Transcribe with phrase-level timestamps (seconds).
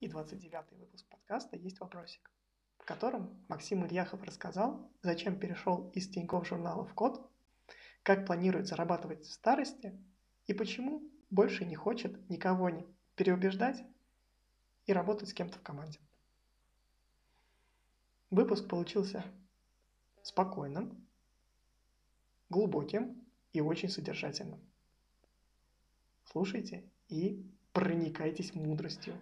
[0.00, 2.30] и 29 выпуск подкаста «Есть вопросик»,
[2.78, 7.28] в котором Максим Ильяхов рассказал, зачем перешел из Тинькофф журнала в код,
[8.02, 9.98] как планирует зарабатывать в старости
[10.46, 13.84] и почему больше не хочет никого не переубеждать
[14.86, 16.00] и работать с кем-то в команде.
[18.30, 19.24] Выпуск получился
[20.22, 21.06] спокойным,
[22.50, 24.60] глубоким и очень содержательным.
[26.24, 29.20] Слушайте и проникайтесь мудростью.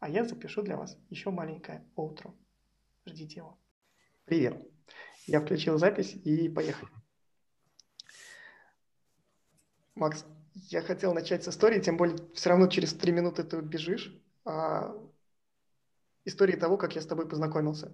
[0.00, 2.32] А я запишу для вас еще маленькое outro.
[3.04, 3.58] Ждите его.
[4.24, 4.66] Привет.
[5.26, 6.90] Я включил запись и поехали.
[9.94, 14.18] Макс, я хотел начать с истории, тем более все равно через три минуты ты убежишь.
[14.46, 14.96] А,
[16.24, 17.92] истории того, как я с тобой познакомился.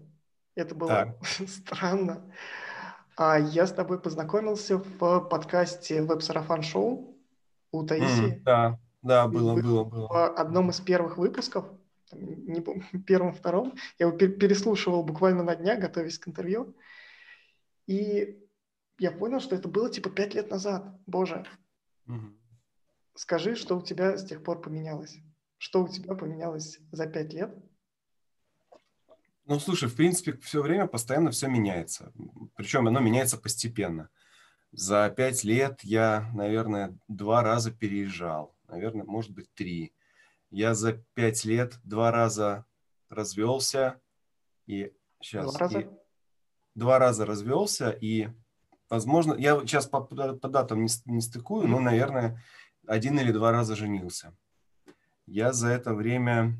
[0.54, 1.26] Это было так.
[1.48, 2.32] странно.
[3.16, 7.18] А я с тобой познакомился в подкасте Веб-сарафан шоу
[7.72, 8.36] у Таисии.
[8.36, 10.06] Mm, да, да, было, было, было.
[10.06, 11.66] В одном из первых выпусков,
[12.16, 16.76] не помню, первом, втором, я его переслушивал буквально на днях, готовясь к интервью.
[17.86, 18.42] И
[18.98, 20.98] я понял, что это было типа пять лет назад.
[21.06, 21.46] Боже.
[22.06, 22.32] Угу.
[23.14, 25.18] Скажи, что у тебя с тех пор поменялось?
[25.58, 27.54] Что у тебя поменялось за пять лет?
[29.46, 32.12] Ну, слушай, в принципе, все время постоянно все меняется.
[32.56, 34.10] Причем оно меняется постепенно.
[34.72, 38.56] За пять лет я, наверное, два раза переезжал.
[38.68, 39.94] Наверное, может быть, три.
[40.50, 42.64] Я за пять лет два раза
[43.08, 44.00] развелся.
[44.66, 45.46] И сейчас...
[45.46, 45.80] Два раза?
[45.80, 45.88] И,
[46.74, 47.90] два раза развелся.
[47.90, 48.28] И,
[48.88, 52.42] возможно, я сейчас по, по, датам не, не стыкую, но, наверное,
[52.86, 54.36] один или два раза женился.
[55.26, 56.56] Я за это время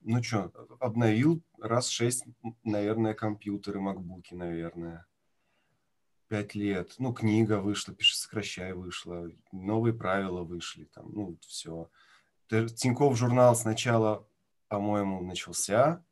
[0.00, 2.24] ну что, обновил раз шесть,
[2.64, 5.06] наверное, компьютеры, макбуки, наверное.
[6.28, 6.94] Пять лет.
[6.98, 11.90] Ну, книга вышла, пиши, сокращай вышла, новые правила вышли, там, ну, все.
[12.48, 14.26] Тиньков журнал сначала,
[14.68, 16.04] по-моему, начался,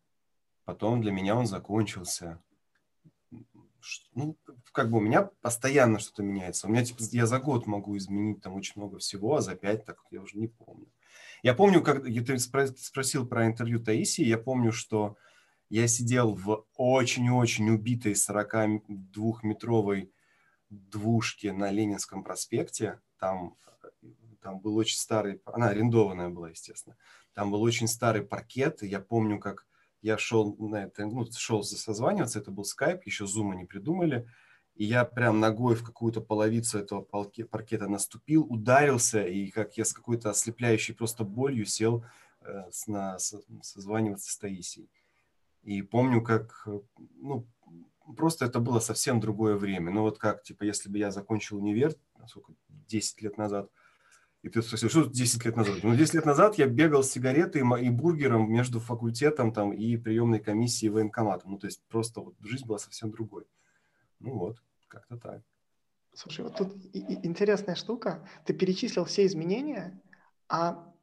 [0.64, 2.42] потом для меня он закончился.
[4.14, 4.36] Ну,
[4.72, 6.66] как бы у меня постоянно что-то меняется.
[6.66, 9.84] У меня, типа, я за год могу изменить там очень много всего, а за пять
[9.84, 10.90] так я уже не помню.
[11.42, 15.16] Я помню, как ты спросил про интервью Таисии, я помню, что
[15.68, 20.10] я сидел в очень-очень убитой 42-метровой
[20.68, 23.00] двушке на Ленинском проспекте.
[23.18, 23.56] Там,
[24.46, 26.96] там был очень старый, она арендованная была, естественно.
[27.34, 29.66] Там был очень старый паркет, и я помню, как
[30.02, 34.24] я шел на это, ну, шел созваниваться, это был скайп, еще зума не придумали,
[34.76, 39.92] и я прям ногой в какую-то половицу этого паркета наступил, ударился, и как я с
[39.92, 42.04] какой-то ослепляющей просто болью сел
[42.42, 44.88] э, на, созваниваться с Таисией.
[45.64, 46.68] И помню, как,
[47.16, 47.48] ну,
[48.16, 49.90] просто это было совсем другое время.
[49.90, 51.96] Ну, вот как, типа, если бы я закончил универ,
[52.28, 53.72] сколько, 10 лет назад,
[54.46, 55.78] и ты спросил, что 10 лет назад?
[55.82, 60.38] Ну, 10 лет назад я бегал с сигаретой и бургером между факультетом там, и приемной
[60.38, 61.50] комиссией военкоматом.
[61.50, 63.44] Ну, то есть просто вот жизнь была совсем другой.
[64.20, 64.62] Ну вот.
[64.86, 65.42] Как-то так.
[66.14, 68.24] Слушай, вот тут интересная штука.
[68.44, 70.00] Ты перечислил все изменения,
[70.48, 70.94] а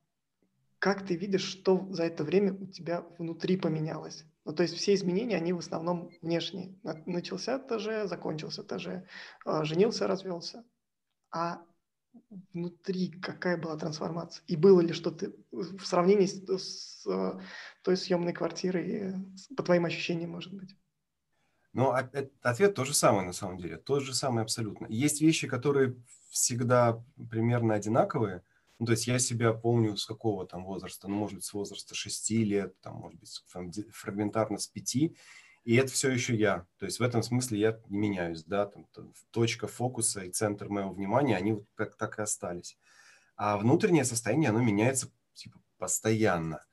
[0.79, 4.23] как ты видишь, что за это время у тебя внутри поменялось?
[4.45, 6.75] Ну, то есть все изменения, они в основном внешние.
[7.05, 9.03] Начался ТЖ, закончился ТЖ,
[9.43, 10.63] а, женился, развелся.
[11.29, 11.61] А
[12.53, 14.44] внутри какая была трансформация?
[14.47, 17.07] И было ли что-то в сравнении с, с
[17.84, 19.16] той съемной квартирой,
[19.56, 20.75] по твоим ощущениям, может быть?
[21.74, 21.96] Но
[22.41, 24.85] ответ тот же самый на самом деле, тот же самый абсолютно.
[24.88, 25.96] Есть вещи, которые
[26.29, 28.44] всегда примерно одинаковые.
[28.80, 31.95] Ну, то есть я себя помню с какого там возраста, ну, может быть, с возраста
[31.95, 33.44] 6 лет, там, может быть,
[33.91, 35.12] фрагментарно с 5,
[35.63, 36.66] и это все еще я.
[36.78, 40.69] То есть в этом смысле я не меняюсь, да, там, там точка фокуса и центр
[40.69, 42.78] моего внимания, они вот как так и остались.
[43.35, 46.66] А внутреннее состояние, оно меняется типа постоянно.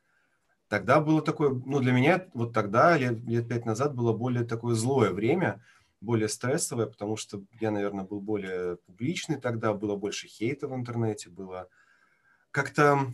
[0.68, 4.74] Тогда было такое, ну, для меня вот тогда, лет, лет пять назад, было более такое
[4.74, 5.64] злое время,
[6.00, 11.28] более стрессовое, потому что я, наверное, был более публичный тогда, было больше хейта в интернете,
[11.28, 11.68] было
[12.50, 13.12] как-то...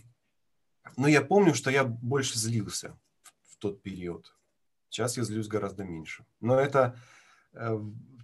[0.97, 4.36] Ну, я помню, что я больше злился в, в тот период.
[4.89, 6.25] Сейчас я злюсь гораздо меньше.
[6.41, 6.97] Но это
[7.53, 7.79] э,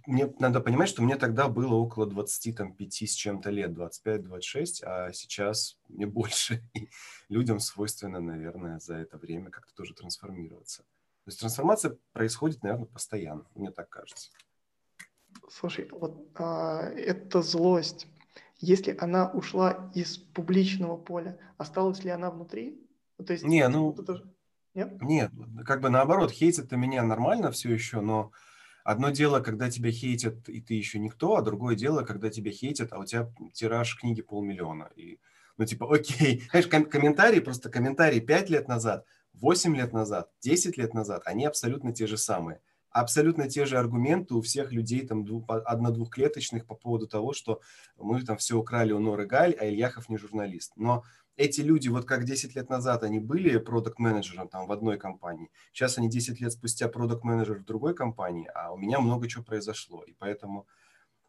[0.05, 5.77] мне надо понимать, что мне тогда было около 25 с чем-то лет, 25-26, а сейчас
[5.87, 6.61] мне больше.
[6.73, 6.89] И
[7.29, 10.83] людям свойственно, наверное, за это время как-то тоже трансформироваться.
[11.23, 14.29] То есть трансформация происходит, наверное, постоянно, мне так кажется.
[15.49, 18.07] Слушай, вот а, эта злость,
[18.59, 22.77] если она ушла из публичного поля, осталась ли она внутри?
[23.25, 24.21] То есть, Не, ну, это...
[24.73, 25.01] Нет?
[25.01, 25.31] Нет,
[25.65, 28.31] как бы наоборот, хейтит это меня нормально все еще, но
[28.83, 32.91] Одно дело, когда тебя хейтят, и ты еще никто, а другое дело, когда тебя хейтят,
[32.91, 34.89] а у тебя тираж книги полмиллиона.
[34.95, 35.19] И,
[35.57, 36.43] Ну, типа, окей.
[36.51, 41.45] Знаешь, ком- комментарии, просто комментарии 5 лет назад, 8 лет назад, 10 лет назад, они
[41.45, 42.59] абсолютно те же самые.
[42.89, 47.61] Абсолютно те же аргументы у всех людей там двух, одно-двухклеточных по поводу того, что
[47.97, 50.73] мы там все украли у Норы Галь, а Ильяхов не журналист.
[50.75, 51.03] Но
[51.35, 55.97] эти люди, вот как 10 лет назад они были продукт-менеджером там в одной компании, сейчас
[55.97, 60.03] они 10 лет спустя продукт-менеджер в другой компании, а у меня много чего произошло.
[60.03, 60.67] И поэтому,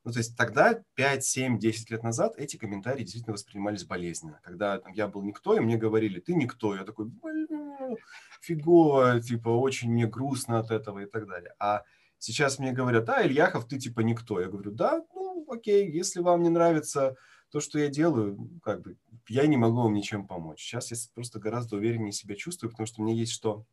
[0.05, 4.41] ну, то есть тогда, 5, 7, 10 лет назад эти комментарии действительно воспринимались болезненно.
[4.43, 6.75] Когда там, я был никто, и мне говорили, ты никто.
[6.75, 7.97] Я такой, блин,
[8.41, 11.55] фигово, типа, очень мне грустно от этого и так далее.
[11.59, 11.83] А
[12.19, 14.41] сейчас мне говорят, да, Ильяхов, ты типа никто.
[14.41, 17.17] Я говорю, да, ну, окей, если вам не нравится
[17.51, 18.97] то, что я делаю, как бы,
[19.29, 20.63] я не могу вам ничем помочь.
[20.63, 23.67] Сейчас я просто гораздо увереннее себя чувствую, потому что мне есть что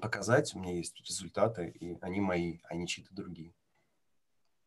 [0.00, 3.54] показать, у меня есть результаты, и они мои, а не чьи-то другие.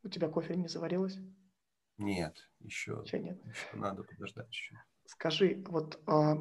[0.04, 1.18] У тебя кофе не заварилось?
[1.98, 3.44] Нет, еще, еще нет.
[3.46, 4.76] Еще надо подождать еще.
[5.06, 6.38] Скажи, вот а,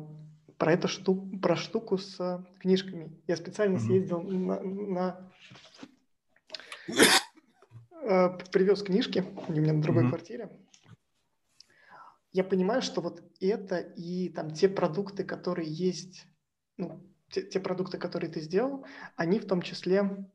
[0.58, 3.20] про эту штуку, про штуку с а, книжками.
[3.26, 3.80] Я специально mm-hmm.
[3.80, 5.32] съездил на, на
[8.08, 10.08] а, привез книжки, они у меня на другой mm-hmm.
[10.08, 10.50] квартире
[12.36, 16.26] я понимаю, что вот это и там те продукты, которые есть,
[16.76, 18.84] ну, те, те продукты, которые ты сделал,
[19.16, 20.28] они в том числе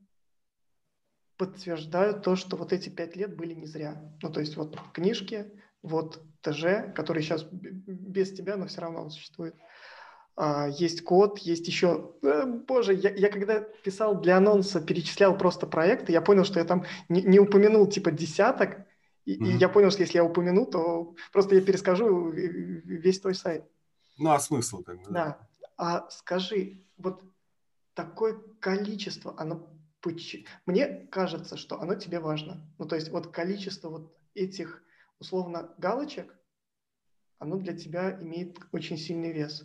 [1.36, 4.12] подтверждают то, что вот эти пять лет были не зря.
[4.20, 5.52] Ну, то есть вот книжки,
[5.82, 9.54] вот ТЖ, который сейчас без тебя, но все равно он существует.
[10.34, 12.14] А, есть код, есть еще...
[12.22, 16.64] Э, боже, я, я когда писал для анонса, перечислял просто проекты, я понял, что я
[16.64, 18.86] там не, не упомянул типа десяток,
[19.24, 19.54] и, mm-hmm.
[19.54, 23.64] и я понял, что если я упомяну, то просто я перескажу весь твой сайт.
[24.18, 25.10] Ну, а смысл тогда?
[25.10, 25.48] Да.
[25.76, 27.22] А скажи, вот
[27.94, 29.68] такое количество, оно
[30.66, 32.68] мне кажется, что оно тебе важно.
[32.78, 34.82] Ну, то есть вот количество вот этих
[35.20, 36.36] условно галочек,
[37.38, 39.64] оно для тебя имеет очень сильный вес.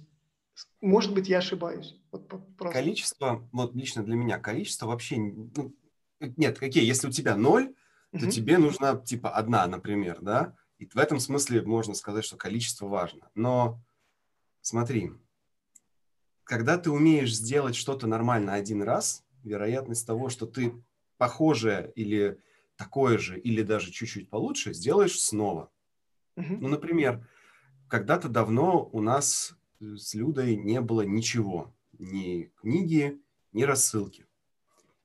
[0.82, 2.00] Может быть, я ошибаюсь.
[2.12, 2.80] Вот просто.
[2.80, 5.18] Количество, вот лично для меня, количество вообще...
[5.18, 5.76] Ну,
[6.20, 6.86] нет, какие?
[6.86, 7.76] Если у тебя ноль,
[8.12, 8.32] то mm-hmm.
[8.32, 10.56] тебе нужна типа одна, например, да?
[10.80, 13.30] И в этом смысле можно сказать, что количество важно.
[13.36, 13.82] Но
[14.62, 15.12] смотри,
[16.44, 20.74] когда ты умеешь сделать что-то нормально один раз, вероятность того, что ты
[21.18, 22.40] похожее или
[22.76, 25.72] такое же, или даже чуть-чуть получше, сделаешь снова.
[26.38, 26.58] Mm-hmm.
[26.62, 27.28] Ну, например,
[27.88, 31.76] когда-то давно у нас с Людой не было ничего.
[31.98, 33.20] Ни книги,
[33.52, 34.27] ни рассылки.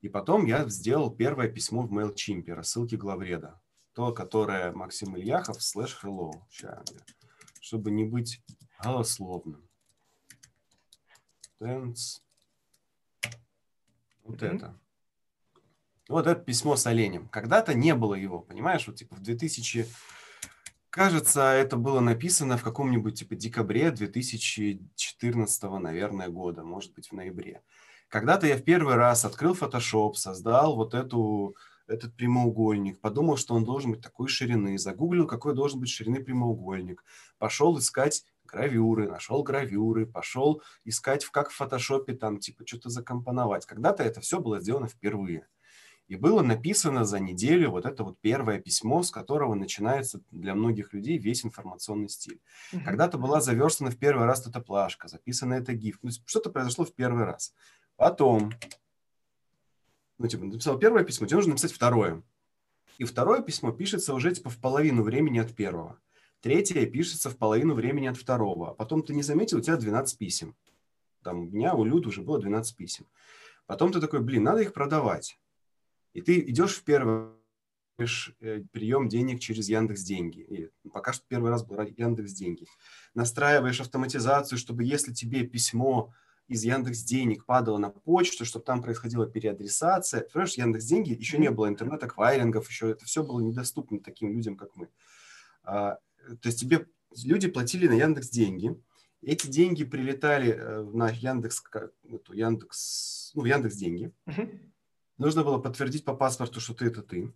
[0.02, 3.60] И потом я сделал первое письмо в MailChimp, рассылки главреда.
[3.94, 6.32] То, которое Максим Ильяхов, слэш hello,
[7.60, 8.42] чтобы не быть
[8.82, 9.68] голословным.
[11.60, 12.20] Dance.
[14.24, 14.56] Вот mm-hmm.
[14.56, 14.80] это.
[16.08, 17.28] Вот это письмо с оленем.
[17.28, 18.86] Когда-то не было его, понимаешь?
[18.88, 19.86] Вот типа в 2000...
[20.90, 27.62] Кажется, это было написано в каком-нибудь типа декабре 2014, наверное, года, может быть, в ноябре.
[28.12, 31.56] Когда-то я в первый раз открыл Photoshop, создал вот эту,
[31.86, 37.02] этот прямоугольник, подумал, что он должен быть такой ширины, загуглил, какой должен быть ширины прямоугольник,
[37.38, 43.64] пошел искать гравюры, нашел гравюры, пошел искать, как в фотошопе там, типа, что-то закомпоновать.
[43.64, 45.46] Когда-то это все было сделано впервые.
[46.06, 50.92] И было написано за неделю вот это вот первое письмо, с которого начинается для многих
[50.92, 52.42] людей весь информационный стиль.
[52.74, 52.84] Mm-hmm.
[52.84, 55.98] Когда-то была заверстана в первый раз эта плашка, записано это гиф.
[56.02, 57.54] Ну, что-то произошло в первый раз.
[58.02, 58.52] Потом,
[60.18, 62.24] ну, типа, написал первое письмо, тебе нужно написать второе.
[62.98, 66.00] И второе письмо пишется уже, типа, в половину времени от первого.
[66.40, 68.70] Третье пишется в половину времени от второго.
[68.70, 70.56] А потом ты не заметил, у тебя 12 писем.
[71.22, 73.06] Там у меня, у Люд уже было 12 писем.
[73.66, 75.38] Потом ты такой, блин, надо их продавать.
[76.12, 77.28] И ты идешь в первый
[77.98, 80.40] э, прием денег через Яндекс Деньги.
[80.40, 82.66] И пока что первый раз был Яндекс Деньги.
[83.14, 86.12] Настраиваешь автоматизацию, чтобы если тебе письмо
[86.48, 90.22] из Яндекс Денег падало на почту, чтобы там происходила переадресация.
[90.32, 94.74] Понимаешь, Яндекс Деньги еще не было интернет-аквайрингов, еще это все было недоступно таким людям, как
[94.76, 94.88] мы.
[95.64, 95.98] А,
[96.40, 96.86] то есть тебе
[97.24, 98.76] люди платили на Яндекс Деньги,
[99.22, 101.62] эти деньги прилетали э, на Яндекс,
[102.10, 104.12] эту Яндекс, ну, Яндекс Деньги.
[104.26, 104.72] Uh-huh.
[105.16, 107.32] Нужно было подтвердить по паспорту, что ты это ты,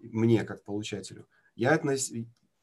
[0.00, 1.28] мне как получателю.
[1.54, 1.78] Я.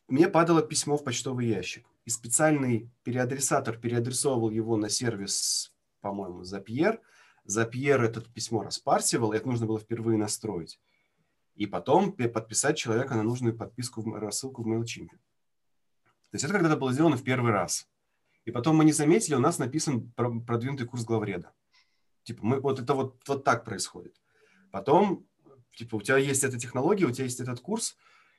[0.07, 6.99] Мне падало письмо в почтовый ящик и специальный переадресатор переадресовывал его на сервис, по-моему, Zapier.
[7.47, 10.79] Zapier это письмо распарсивал, и это нужно было впервые настроить.
[11.55, 15.09] И потом подписать человека на нужную подписку, в рассылку в MailChimp.
[15.09, 17.87] То есть это когда-то было сделано в первый раз.
[18.45, 21.53] И потом мы не заметили, у нас написан продвинутый курс главреда.
[22.23, 24.19] Типа, мы, вот это вот, вот так происходит.
[24.71, 25.25] Потом,
[25.75, 27.95] типа, у тебя есть эта технология, у тебя есть этот курс,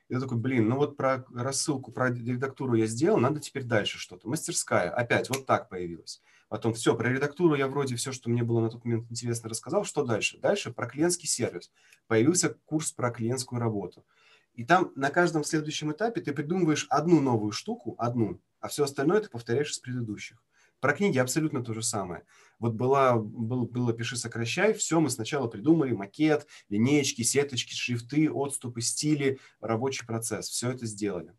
[0.08, 4.28] я такой, блин, ну вот про рассылку, про редактуру я сделал, надо теперь дальше что-то.
[4.28, 6.22] Мастерская, опять вот так появилась.
[6.48, 9.84] Потом все, про редактуру я вроде все, что мне было на тот момент интересно, рассказал.
[9.84, 10.38] Что дальше?
[10.38, 11.72] Дальше про клиентский сервис.
[12.06, 14.04] Появился курс про клиентскую работу.
[14.52, 19.20] И там на каждом следующем этапе ты придумываешь одну новую штуку, одну, а все остальное
[19.20, 20.40] ты повторяешь из предыдущих.
[20.84, 22.24] Про книги абсолютно то же самое.
[22.58, 28.82] Вот была, был, было «Пиши, сокращай», все мы сначала придумали, макет, линеечки, сеточки, шрифты, отступы,
[28.82, 30.46] стили, рабочий процесс.
[30.46, 31.32] Все это сделали.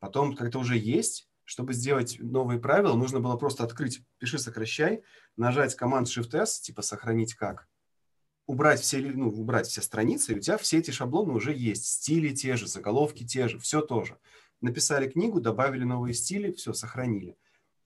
[0.00, 5.04] Потом, как это уже есть, чтобы сделать новые правила, нужно было просто открыть «Пиши, сокращай»,
[5.36, 7.68] нажать команд Shift-S, типа «Сохранить как»,
[8.46, 11.86] убрать все, ну, убрать все страницы, и у тебя все эти шаблоны уже есть.
[11.86, 14.18] Стили те же, заголовки те же, все тоже.
[14.60, 17.36] Написали книгу, добавили новые стили, все, сохранили.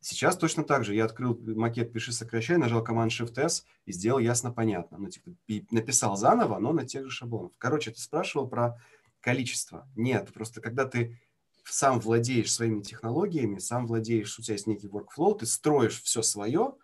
[0.08, 0.94] Сейчас точно так же.
[0.94, 4.98] Я открыл макет «Пиши, сокращай», нажал команд Shift-S и сделал ясно-понятно.
[4.98, 5.32] Ну, типа,
[5.72, 7.50] написал заново, но на тех же шаблонах.
[7.58, 8.80] Короче, ты спрашивал про
[9.18, 9.90] количество.
[9.96, 11.20] Нет, просто когда ты
[11.64, 16.74] сам владеешь своими технологиями, сам владеешь, у тебя есть некий workflow, ты строишь все свое,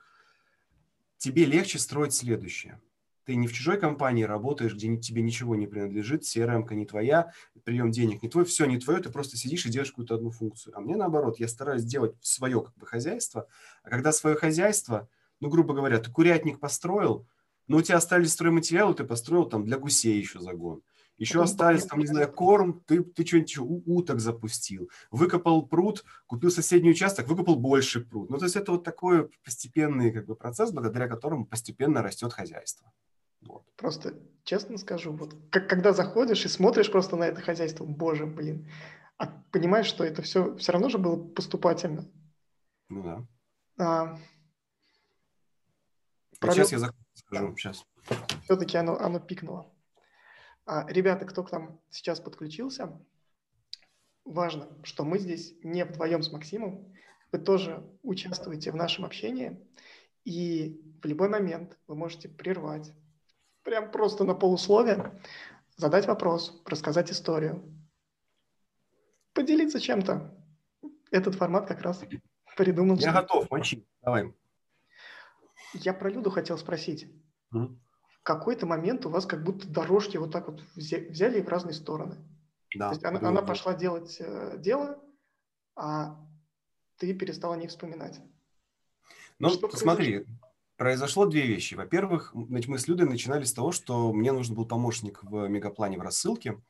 [1.17, 2.81] тебе легче строить следующее–
[3.25, 7.33] ты не в чужой компании работаешь, где тебе ничего не принадлежит, CRM-ка не твоя,
[7.65, 10.77] прием денег не твой, все не твое, ты просто сидишь и делаешь какую-то одну функцию.
[10.77, 13.47] А мне наоборот, я стараюсь делать свое как бы хозяйство,
[13.83, 15.09] а когда свое хозяйство,
[15.41, 17.27] ну, грубо говоря, ты курятник построил,
[17.69, 20.83] но у тебя остались стройматериалы, ты построил там для гусей еще загон.
[21.19, 24.91] Еще Потом остались, там, не знаю, корм, ты, ты что-нибудь уток запустил.
[25.11, 28.29] Выкопал пруд, купил соседний участок, выкопал больше пруд.
[28.31, 32.93] Ну, то есть это вот такой постепенный как бы, процесс, благодаря которому постепенно растет хозяйство.
[33.43, 33.65] Вот.
[33.77, 38.69] Просто честно скажу, вот как, когда заходишь и смотришь просто на это хозяйство, боже, блин,
[39.19, 42.11] а понимаешь, что это все все равно же было поступательно.
[42.89, 43.27] Ну да.
[43.79, 44.19] А.
[46.41, 46.79] Сейчас я
[47.15, 47.87] скажу, сейчас.
[48.45, 49.73] Все-таки оно, оно пикнуло.
[50.67, 53.01] А, ребята, кто к нам сейчас подключился,
[54.25, 56.93] важно, что мы здесь не вдвоем с Максимом,
[57.31, 59.59] вы тоже участвуете в нашем общении,
[60.25, 62.93] и в любой момент вы можете прервать,
[63.63, 65.21] прям просто на полусловие,
[65.77, 67.63] задать вопрос, рассказать историю,
[69.33, 70.35] поделиться чем-то.
[71.11, 72.03] Этот формат как раз
[72.57, 72.97] придуман.
[72.97, 74.35] Я готов, мочи, давай.
[75.75, 77.11] Я про Люду хотел спросить.
[77.55, 77.77] Mm.
[78.21, 82.17] В какой-то момент у вас как будто дорожки вот так вот взяли в разные стороны.
[82.75, 84.99] Да, То есть она, она пошла делать э, дело,
[85.75, 86.19] а
[86.97, 88.21] ты перестал о ней вспоминать.
[89.39, 90.42] Ну, Что смотри, произошло?
[90.77, 91.75] Произошло две вещи.
[91.75, 96.03] Во-первых, мы с Людой начинали с того, что мне нужен был помощник в мегаплане в
[96.03, 96.61] рассылке.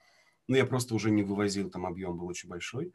[0.48, 2.92] Ну, я просто уже не вывозил, там объем был очень большой.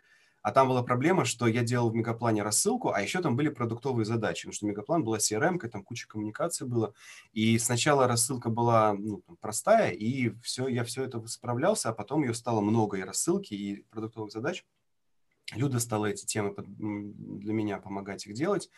[0.47, 4.05] А там была проблема, что я делал в мегаплане рассылку, а еще там были продуктовые
[4.05, 4.43] задачи.
[4.43, 6.93] Потому что мегаплан была CRM, там куча коммуникаций было.
[7.33, 12.33] И сначала рассылка была ну, простая, и все, я все это справлялся, а потом ее
[12.33, 14.63] стало много и рассылки, и продуктовых задач.
[15.53, 18.69] Люда стала эти темы для меня помогать их делать.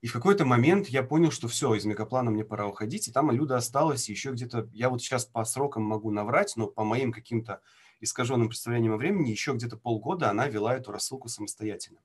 [0.00, 3.30] И в какой-то момент я понял, что все, из мегаплана мне пора уходить, и там
[3.30, 7.60] Люда осталась еще где-то, я вот сейчас по срокам могу наврать, но по моим каким-то
[8.00, 12.00] искаженным представлением о времени еще где-то полгода она вела эту рассылку самостоятельно.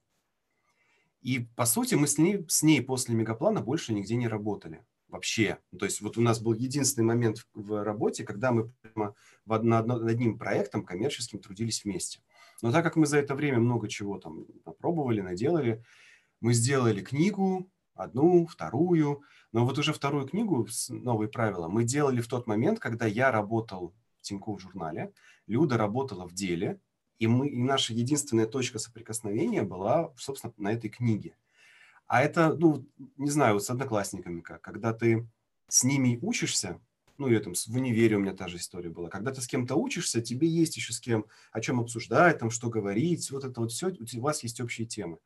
[1.22, 4.84] И, по сути, мы с ней, с ней после мегаплана больше нигде не работали.
[5.08, 5.60] Вообще.
[5.78, 10.38] То есть вот у нас был единственный момент в работе, когда мы прямо над одним
[10.38, 12.20] проектом коммерческим трудились вместе.
[12.62, 15.84] Но так как мы за это время много чего там попробовали, наделали,
[16.42, 19.24] мы сделали книгу, одну, вторую.
[19.52, 23.94] Но вот уже вторую книгу «Новые правила» мы делали в тот момент, когда я работал
[24.20, 25.12] в Тинькофф журнале,
[25.48, 26.80] Люда работала в деле,
[27.20, 31.36] и, мы, и наша единственная точка соприкосновения была, собственно, на этой книге.
[32.08, 32.86] А это, ну,
[33.18, 35.28] не знаю, вот с одноклассниками как, когда ты
[35.68, 36.80] с ними учишься,
[37.18, 39.10] ну, я там в универе у меня та же история была.
[39.10, 42.70] Когда ты с кем-то учишься, тебе есть еще с кем, о чем обсуждать, там, что
[42.70, 45.18] говорить, вот это вот все, у вас есть общие темы.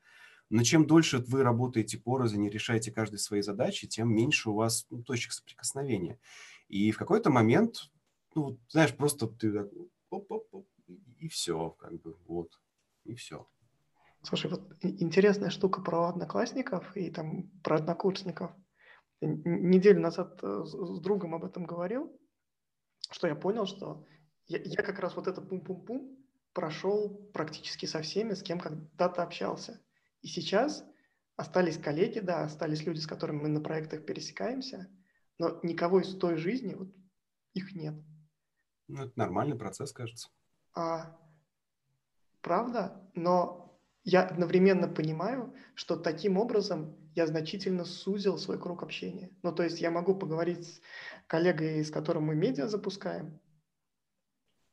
[0.50, 4.88] Но чем дольше вы работаете порознь и решаете каждый свои задачи, тем меньше у вас
[4.90, 6.20] ну, точек соприкосновения.
[6.68, 7.92] И в какой-то момент,
[8.36, 9.70] ну, знаешь, просто ты так,
[11.20, 12.60] и все, как бы, вот,
[13.04, 13.48] и все.
[14.24, 18.52] Слушай, вот интересная штука про одноклассников и там про однокурсников.
[19.22, 22.12] Неделю назад э, с другом об этом говорил,
[23.12, 24.06] что я понял, что
[24.48, 26.18] я, я как раз вот это пум-пум-пум
[26.54, 29.80] прошел практически со всеми, с кем когда-то общался.
[30.22, 30.86] И сейчас
[31.36, 34.90] остались коллеги, да, остались люди, с которыми мы на проектах пересекаемся,
[35.38, 36.90] но никого из той жизни, вот
[37.54, 37.96] их нет.
[38.88, 40.30] Ну, это нормальный процесс, кажется.
[40.76, 41.18] А,
[42.42, 49.30] правда, но я одновременно понимаю, что таким образом я значительно сузил свой круг общения.
[49.44, 50.82] Ну, то есть я могу поговорить с
[51.28, 53.40] коллегой, с которым мы медиа запускаем,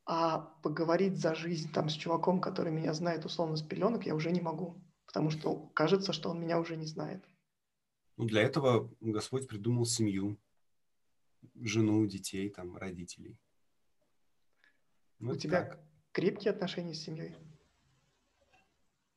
[0.04, 4.30] А поговорить за жизнь там с чуваком, который меня знает условно с пеленок, я уже
[4.30, 7.24] не могу, потому что кажется, что он меня уже не знает.
[8.16, 10.38] Ну, для этого Господь придумал семью,
[11.54, 13.38] жену, детей, там, родителей.
[15.18, 15.80] Ну, У тебя так.
[16.12, 17.34] крепкие отношения с семьей?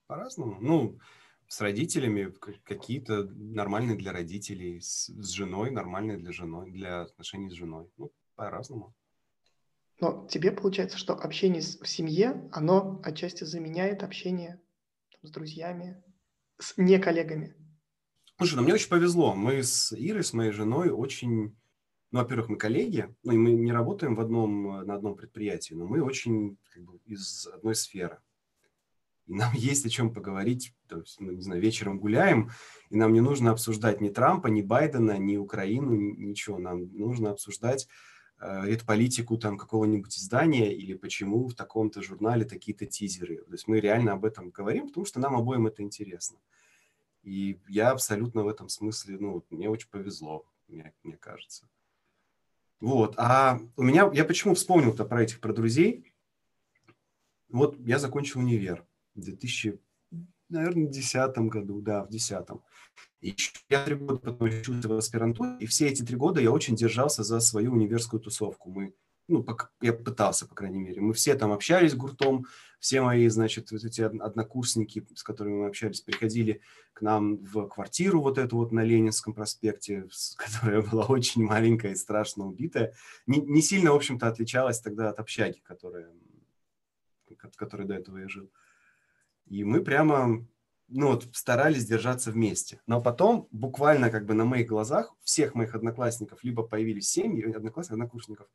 [0.08, 0.58] По-разному.
[0.60, 1.00] Ну,
[1.48, 7.54] с родителями какие-то нормальные для родителей, с, с женой нормальные для женой, для отношений с
[7.54, 7.90] женой.
[7.98, 8.94] Ну, по-разному.
[10.00, 14.62] Но тебе получается, что общение в семье, оно отчасти заменяет общение
[15.22, 16.04] с друзьями,
[16.60, 17.56] с не коллегами.
[18.38, 19.36] Слушай, ну мне очень повезло.
[19.36, 21.58] Мы с Ирой, с моей женой, очень...
[22.12, 25.86] Ну, во-первых, мы коллеги, ну, и мы не работаем в одном, на одном предприятии, но
[25.86, 28.18] мы очень как бы, из одной сферы.
[29.28, 32.50] И нам есть о чем поговорить, то есть, мы, не знаю, вечером гуляем,
[32.90, 36.58] и нам не нужно обсуждать ни Трампа, ни Байдена, ни Украину, ничего.
[36.58, 37.88] Нам нужно обсуждать
[38.40, 43.44] редполитику там какого-нибудь издания или почему в таком-то журнале такие-то тизеры.
[43.44, 46.38] То есть мы реально об этом говорим, потому что нам обоим это интересно.
[47.24, 51.68] И я абсолютно в этом смысле, ну, мне очень повезло, мне, мне кажется.
[52.80, 53.16] Вот.
[53.18, 56.14] А у меня, я почему вспомнил-то про этих, про друзей?
[57.50, 59.80] Вот я закончил универ в 2000,
[60.50, 62.62] наверное, в 2010 году, да, в 2010.
[63.22, 63.36] И
[63.70, 67.24] я три года потом учился в аспирантуре, и все эти три года я очень держался
[67.24, 68.70] за свою универскую тусовку.
[68.70, 68.94] Мы
[69.30, 69.46] ну,
[69.82, 71.02] я пытался, по крайней мере.
[71.02, 72.48] Мы все там общались гуртом,
[72.80, 76.62] все мои, значит, вот эти однокурсники, с которыми мы общались, приходили
[76.94, 81.96] к нам в квартиру вот эту вот на Ленинском проспекте, которая была очень маленькая и
[81.96, 82.94] страшно убитая.
[83.28, 86.10] Не, не сильно, в общем-то, отличалась тогда от общаги, которая,
[87.44, 88.50] от которой до этого я жил.
[89.50, 90.46] И мы прямо
[90.90, 92.82] ну, вот, старались держаться вместе.
[92.88, 97.94] Но потом, буквально как бы на моих глазах, всех моих одноклассников либо появились семьи, одноклассников,
[97.94, 98.48] однокурсников,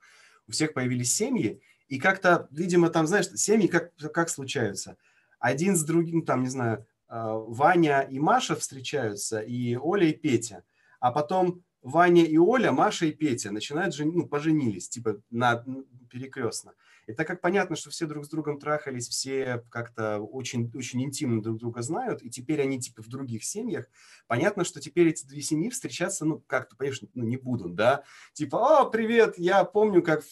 [0.49, 4.97] у всех появились семьи, и как-то, видимо, там, знаешь, семьи как, как случаются.
[5.39, 10.65] Один с другим, там, не знаю, а, Ваня и Маша встречаются, и Оля и Петя.
[11.01, 14.11] А потом Ваня и Оля, Маша и Петя начинают, жен...
[14.11, 15.63] ну, поженились, типа, на
[16.11, 16.73] перекрестно.
[17.07, 21.43] И так как понятно, что все друг с другом трахались, все как-то очень, очень интимно
[21.43, 23.87] друг друга знают, и теперь они типа в других семьях,
[24.27, 28.05] понятно, что теперь эти две семьи встречаться, ну, как-то, конечно, ну, не будут, да?
[28.33, 30.23] Типа, о, привет, я помню, как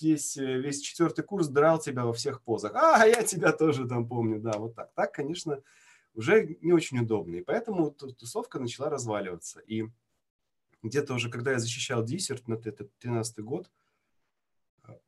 [0.00, 2.76] весь, весь четвертый курс драл тебя во всех позах.
[2.76, 4.92] А, я тебя тоже там помню, да, вот так.
[4.94, 5.60] Так, конечно,
[6.14, 7.34] уже не очень удобно.
[7.36, 9.58] И поэтому тусовка начала разваливаться.
[9.60, 9.86] И
[10.82, 13.70] где-то уже, когда я защищал диссерт на этот 13 год,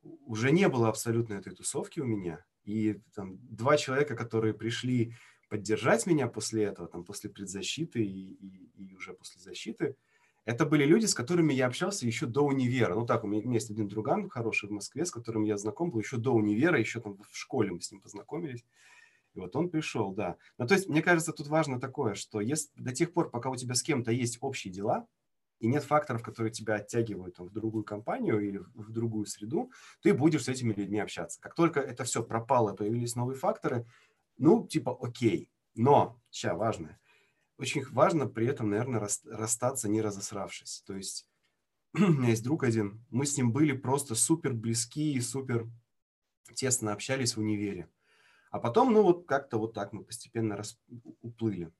[0.01, 2.45] уже не было абсолютно этой тусовки у меня.
[2.63, 5.13] И там два человека, которые пришли
[5.49, 9.95] поддержать меня после этого, там, после предзащиты и, и, и уже после защиты,
[10.45, 12.93] это были люди, с которыми я общался еще до универа.
[12.93, 15.57] Ну так, у меня, у меня есть один друган хороший в Москве, с которым я
[15.57, 18.63] знаком был еще до универа, еще там в школе мы с ним познакомились.
[19.33, 20.37] И вот он пришел, да.
[20.57, 23.55] Ну, то есть, мне кажется, тут важно такое, что если до тех пор, пока у
[23.55, 25.07] тебя с кем-то есть общие дела,
[25.59, 30.43] и нет факторов, которые тебя оттягивают в другую компанию или в другую среду, ты будешь
[30.43, 31.39] с этими людьми общаться.
[31.41, 33.85] Как только это все пропало, появились новые факторы,
[34.37, 35.49] ну, типа, окей.
[35.75, 36.99] Но, сейчас важное,
[37.57, 40.83] очень важно при этом, наверное, расстаться, не разосравшись.
[40.85, 41.27] То есть
[41.93, 45.67] у меня есть друг один, мы с ним были просто супер близки и супер
[46.53, 47.89] тесно общались в универе.
[48.51, 50.79] А потом, ну, вот как-то вот так мы постепенно рас...
[51.21, 51.71] уплыли.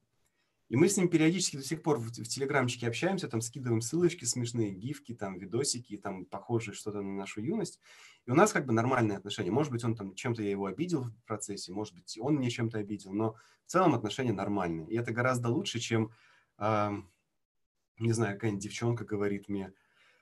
[0.68, 4.26] И мы с ним периодически до сих пор в, в телеграмчике общаемся, там скидываем ссылочки
[4.26, 7.80] смешные, гифки, там видосики, там похожие что-то на нашу юность.
[8.26, 9.52] И у нас как бы нормальные отношения.
[9.52, 12.80] Может быть, он там чем-то я его обидел в процессе, может быть, он мне чем-то
[12.80, 14.88] обидел, но в целом отношения нормальные.
[14.90, 16.12] И это гораздо лучше, чем,
[16.58, 16.92] э,
[18.00, 19.72] не знаю, какая-нибудь девчонка говорит мне,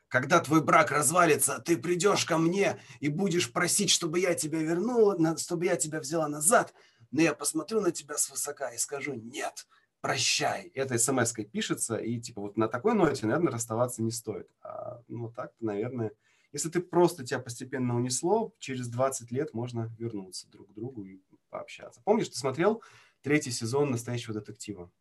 [0.09, 5.17] когда твой брак развалится, ты придешь ко мне и будешь просить, чтобы я тебя вернула,
[5.37, 6.73] чтобы я тебя взяла назад,
[7.09, 9.65] но я посмотрю на тебя свысока и скажу «нет»,
[10.03, 10.69] прощай.
[10.75, 14.49] Это смс пишется, и типа вот на такой ноте, наверное, расставаться не стоит.
[14.61, 16.11] А, ну, так, наверное,
[16.51, 21.21] если ты просто тебя постепенно унесло, через 20 лет можно вернуться друг к другу и
[21.49, 22.01] пообщаться.
[22.03, 22.83] Помнишь, ты смотрел
[23.21, 24.91] третий сезон «Настоящего детектива»?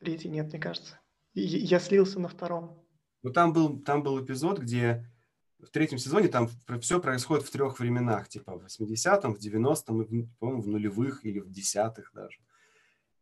[0.00, 0.98] Третий нет, мне кажется.
[1.34, 2.84] Я слился на втором.
[3.22, 5.08] Ну, там был, там был эпизод, где
[5.60, 6.48] в третьем сезоне там
[6.80, 11.38] все происходит в трех временах, типа в 80-м, в 90-м и, по-моему, в нулевых или
[11.38, 12.40] в десятых даже.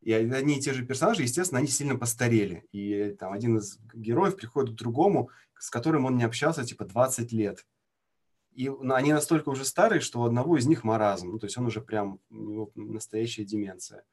[0.02, 2.64] И одни и те же персонажи, естественно, они сильно постарели.
[2.72, 7.32] И там один из героев приходит к другому, с которым он не общался типа 20
[7.32, 7.64] лет.
[8.54, 11.30] И ну, они настолько уже старые, что у одного из них маразм.
[11.30, 14.04] Ну, то есть он уже прям, у него настоящая деменция.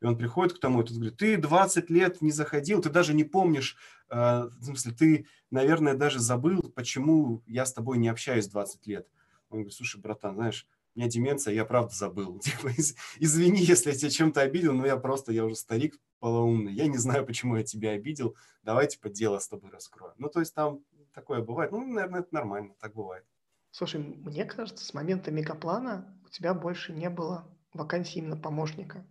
[0.00, 3.14] И он приходит к тому, и тут говорит, ты 20 лет не заходил, ты даже
[3.14, 3.76] не помнишь,
[4.10, 9.08] э, в смысле, ты, наверное, даже забыл, почему я с тобой не общаюсь 20 лет.
[9.48, 12.38] Он говорит, слушай, братан, знаешь, у меня деменция, я правда забыл.
[12.40, 16.72] Типа, из, извини, если я тебя чем-то обидел, но я просто, я уже старик полоумный,
[16.72, 20.14] я не знаю, почему я тебя обидел, давай, типа, дело с тобой раскрою.
[20.16, 20.80] Ну, то есть там
[21.12, 21.70] такое бывает.
[21.70, 23.24] Ну, наверное, это нормально, так бывает.
[23.70, 29.06] Слушай, мне кажется, с момента мегаплана у тебя больше не было вакансий именно помощника.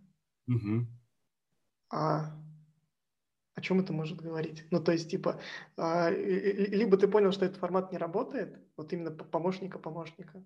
[0.48, 0.86] Угу.
[1.90, 2.36] А
[3.54, 4.64] о чем это может говорить?
[4.72, 5.40] Ну, то есть, типа,
[5.76, 10.44] а, либо ты понял, что этот формат не работает, вот именно помощника-помощника.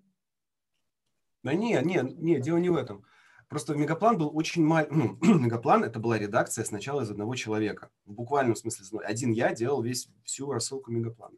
[1.43, 3.05] Да нет, нет, нет, дело не в этом.
[3.47, 4.95] Просто Мегаплан был очень маленький.
[4.95, 7.89] Ну, Мегаплан это была редакция сначала из одного человека.
[8.05, 8.99] В буквальном смысле.
[8.99, 11.37] Один я делал весь, всю рассылку Мегаплана.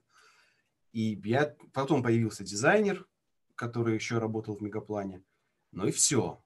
[0.91, 3.07] И я, потом появился дизайнер,
[3.55, 5.23] который еще работал в Мегаплане.
[5.71, 6.43] Ну и все.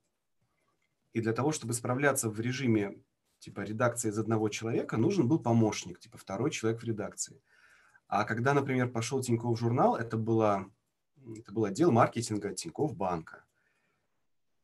[1.11, 3.03] И для того, чтобы справляться в режиме
[3.39, 7.41] типа редакции из одного человека, нужен был помощник, типа второй человек в редакции.
[8.07, 10.71] А когда, например, пошел Тинькофф журнал, это, было,
[11.35, 13.43] это был отдел маркетинга Тинькофф банка.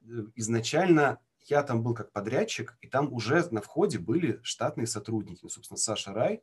[0.08, 5.40] Э, изначально я там был как подрядчик, и там уже на входе были штатные сотрудники.
[5.44, 6.42] Ну, собственно, Саша Рай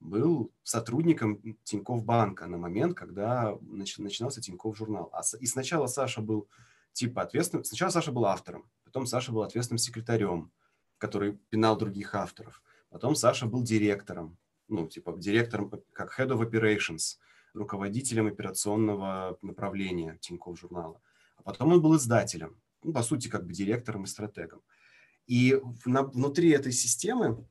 [0.00, 5.10] был сотрудником Тинькофф банка на момент, когда начинался Тинькофф журнал.
[5.12, 6.48] А и сначала Саша был
[6.92, 10.50] типа ответственным, сначала Саша был автором, потом Саша был ответственным секретарем,
[10.98, 12.62] который пинал других авторов.
[12.88, 14.36] Потом Саша был директором,
[14.68, 17.18] ну, типа директором, как Head of Operations,
[17.54, 21.00] руководителем операционного направления Тинькофф журнала.
[21.36, 24.62] А потом он был издателем, ну, по сути, как бы директором и стратегом.
[25.26, 27.46] И на, внутри этой системы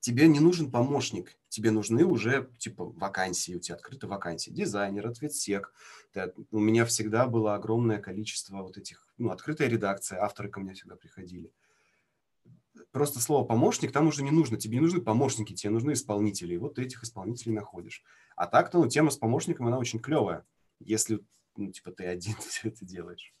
[0.00, 5.72] тебе не нужен помощник, тебе нужны уже типа вакансии, у тебя открыты вакансии, дизайнер, ответсек.
[6.12, 10.74] Ты, у меня всегда было огромное количество вот этих, ну, открытая редакция, авторы ко мне
[10.74, 11.50] всегда приходили
[12.92, 14.56] просто слово помощник там уже не нужно.
[14.56, 16.54] Тебе не нужны помощники, тебе нужны исполнители.
[16.54, 18.02] И вот ты этих исполнителей находишь.
[18.36, 20.44] А так-то, ну, тема с помощником, она очень клевая,
[20.80, 21.20] если,
[21.56, 23.34] ну, типа, ты один все это делаешь.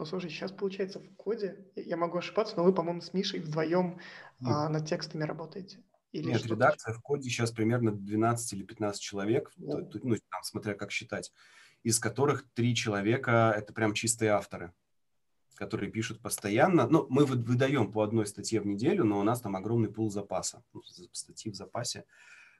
[0.00, 4.00] Ну, слушай, сейчас получается в коде, я могу ошибаться, но вы, по-моему, с Мишей вдвоем
[4.42, 5.84] а, над текстами работаете.
[6.12, 10.90] Или Нет, редакция в коде сейчас примерно 12 или 15 человек, ну, там, смотря как
[10.90, 11.30] считать,
[11.82, 14.72] из которых три человека– это прям чистые авторы
[15.56, 16.86] которые пишут постоянно.
[16.86, 20.64] Ну, мы выдаем по одной статье в неделю, но у нас там огромный пул запаса,
[20.72, 20.80] ну,
[21.12, 22.06] статьи в запасе,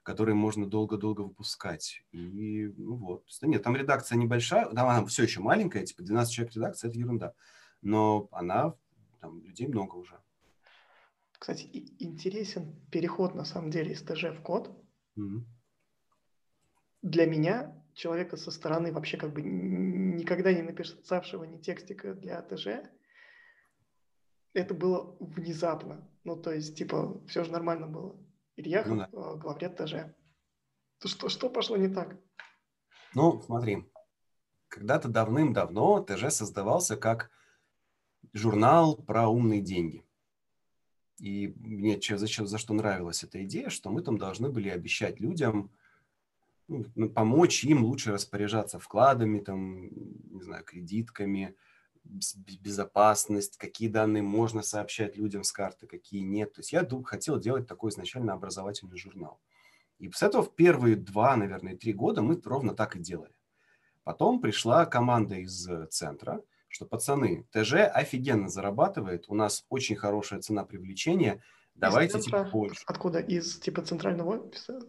[0.03, 2.05] которые можно долго-долго выпускать.
[2.13, 3.25] И ну вот.
[3.43, 7.35] Нет, там редакция небольшая, там она все еще маленькая, типа 12 человек редакция, это ерунда.
[7.83, 8.75] Но она,
[9.21, 10.19] там людей много уже.
[11.39, 14.71] Кстати, интересен переход на самом деле из ТЖ в код.
[15.17, 15.41] Mm-hmm.
[17.03, 22.91] Для меня человека со стороны вообще как бы никогда не написавшего ни текстика для ТЖ,
[24.53, 26.09] это было внезапно.
[26.25, 28.17] Ну, то есть, типа, все же нормально было.
[28.61, 29.09] Ильяхов, ну, да.
[29.13, 29.95] Э, главред ТЖ.
[31.05, 32.17] Что, что пошло не так?
[33.15, 33.91] Ну, смотри,
[34.69, 37.31] когда-то давным-давно ТЖ создавался как
[38.33, 40.05] журнал про умные деньги.
[41.19, 45.71] И мне за, за что нравилась эта идея, что мы там должны были обещать людям
[46.69, 49.89] ну, помочь им лучше распоряжаться вкладами, там,
[50.33, 51.57] не знаю, кредитками,
[52.05, 56.53] безопасность, какие данные можно сообщать людям с карты, какие нет.
[56.55, 59.41] То есть я хотел делать такой изначально образовательный журнал.
[59.99, 63.35] И с этого в первые два, наверное, три года мы ровно так и делали.
[64.03, 70.65] Потом пришла команда из центра, что, пацаны, ТЖ офигенно зарабатывает, у нас очень хорошая цена
[70.65, 71.43] привлечения,
[71.75, 72.83] давайте типа больше.
[72.87, 73.19] Откуда?
[73.19, 74.81] Из типа центрального офиса?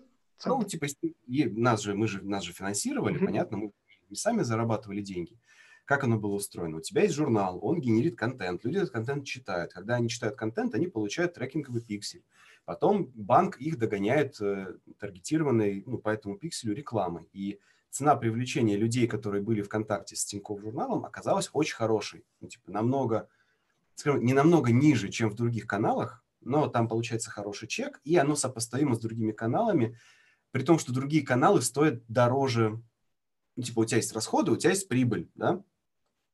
[0.46, 0.88] Ну, типа,
[1.28, 3.26] нас же, мы же, нас же финансировали, mm-hmm.
[3.26, 3.72] понятно, мы
[4.10, 5.38] не сами зарабатывали деньги.
[5.92, 6.78] Как оно было устроено?
[6.78, 9.74] У тебя есть журнал, он генерит контент, люди этот контент читают.
[9.74, 12.24] Когда они читают контент, они получают трекинговый пиксель.
[12.64, 17.28] Потом банк их догоняет э, таргетированной ну, по этому пикселю рекламой.
[17.34, 22.24] И цена привлечения людей, которые были в контакте с Тинькофф журналом, оказалась очень хорошей.
[22.40, 23.28] Ну, типа, намного,
[23.96, 28.38] скажем, не намного ниже, чем в других каналах, но там получается хороший чек, и оно
[28.38, 30.00] сопоставимо с другими каналами,
[30.52, 32.82] при том, что другие каналы стоят дороже.
[33.58, 35.62] Ну, типа у тебя есть расходы, у тебя есть прибыль, да?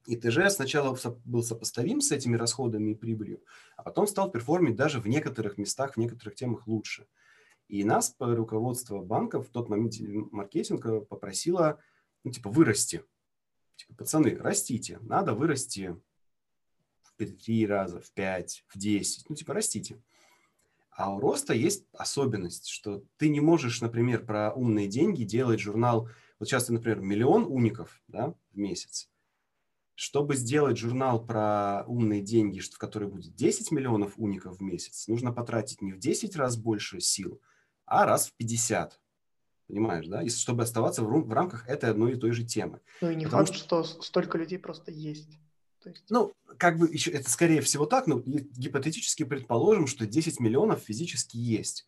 [0.07, 3.43] И ТЖ сначала был сопоставим с этими расходами и прибылью,
[3.75, 7.07] а потом стал перформить даже в некоторых местах, в некоторых темах лучше.
[7.67, 9.95] И нас руководство банка в тот момент
[10.31, 11.77] маркетинга попросило,
[12.23, 13.03] ну, типа, вырасти.
[13.75, 15.99] Типа, пацаны, растите, надо вырасти
[17.03, 20.01] в три раза, в пять, в десять, ну, типа, растите.
[20.91, 26.09] А у роста есть особенность, что ты не можешь, например, про умные деньги делать журнал.
[26.39, 29.09] Вот сейчас, например, миллион уников да, в месяц.
[29.99, 35.33] Чтобы сделать журнал про умные деньги, в который будет 10 миллионов уников в месяц, нужно
[35.33, 37.41] потратить не в 10 раз больше сил,
[37.87, 39.01] а раз в 50.
[39.67, 40.21] Понимаешь, да?
[40.21, 42.79] И чтобы оставаться в, в рамках этой одной и той же темы.
[43.01, 43.83] Ну и не Потому факт, что...
[43.83, 45.39] что столько людей просто есть.
[45.83, 46.05] есть...
[46.09, 51.37] Ну, как бы еще, это скорее всего так, но гипотетически предположим, что 10 миллионов физически
[51.37, 51.87] есть.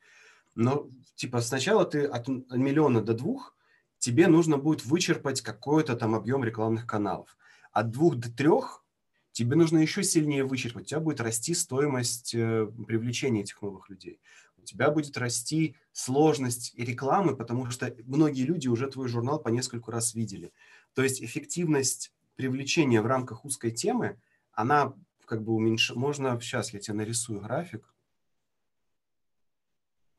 [0.56, 3.56] Но, типа, сначала ты от миллиона до двух,
[4.00, 7.38] тебе нужно будет вычерпать какой-то там объем рекламных каналов.
[7.72, 8.84] От двух до трех
[9.32, 10.84] тебе нужно еще сильнее вычерпать.
[10.84, 14.20] У тебя будет расти стоимость э, привлечения этих новых людей.
[14.58, 19.92] У тебя будет расти сложность рекламы, потому что многие люди уже твой журнал по нескольку
[19.92, 20.52] раз видели.
[20.94, 24.20] То есть эффективность привлечения в рамках узкой темы,
[24.52, 24.94] она
[25.26, 25.98] как бы уменьшает.
[25.98, 27.94] Можно, сейчас я тебе нарисую график.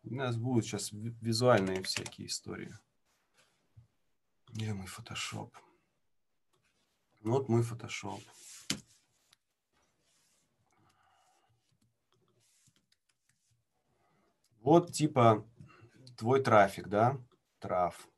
[0.04, 2.72] У нас будут сейчас визуальные всякие истории.
[4.48, 5.54] Где мой фотошоп?
[7.20, 8.20] Вот мой фотошоп.
[14.62, 15.46] Вот типа
[16.16, 17.18] твой трафик, да?
[17.58, 18.08] Траф.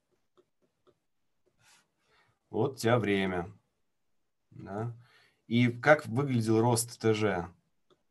[2.51, 3.53] Вот у тебя время.
[4.51, 4.95] Да?
[5.47, 7.49] И как выглядел рост ТЖ?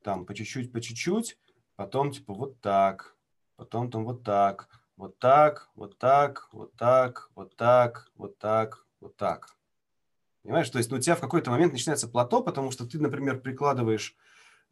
[0.02, 1.38] Там по чуть-чуть, по чуть-чуть,
[1.76, 3.16] потом типа вот так,
[3.56, 9.16] потом там вот так, вот так, вот так, вот так, вот так, вот так, вот
[9.16, 9.56] так.
[10.44, 13.42] Понимаешь, то есть ну, у тебя в какой-то момент начинается плато, потому что ты, например,
[13.42, 14.16] прикладываешь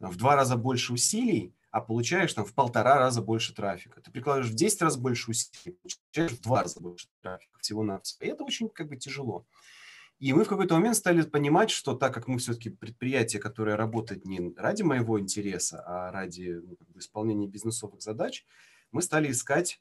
[0.00, 4.00] в два раза больше усилий, а получаешь там в полтора раза больше трафика.
[4.00, 8.00] Ты прикладываешь в 10 раз больше усилий, получаешь в два раза больше трафика всего на
[8.00, 8.16] все.
[8.24, 9.46] И это очень как бы тяжело.
[10.18, 14.26] И мы в какой-то момент стали понимать, что так как мы все-таки предприятие, которое работает
[14.26, 18.44] не ради моего интереса, а ради ну, как бы, исполнения бизнесовых задач,
[18.92, 19.80] мы стали искать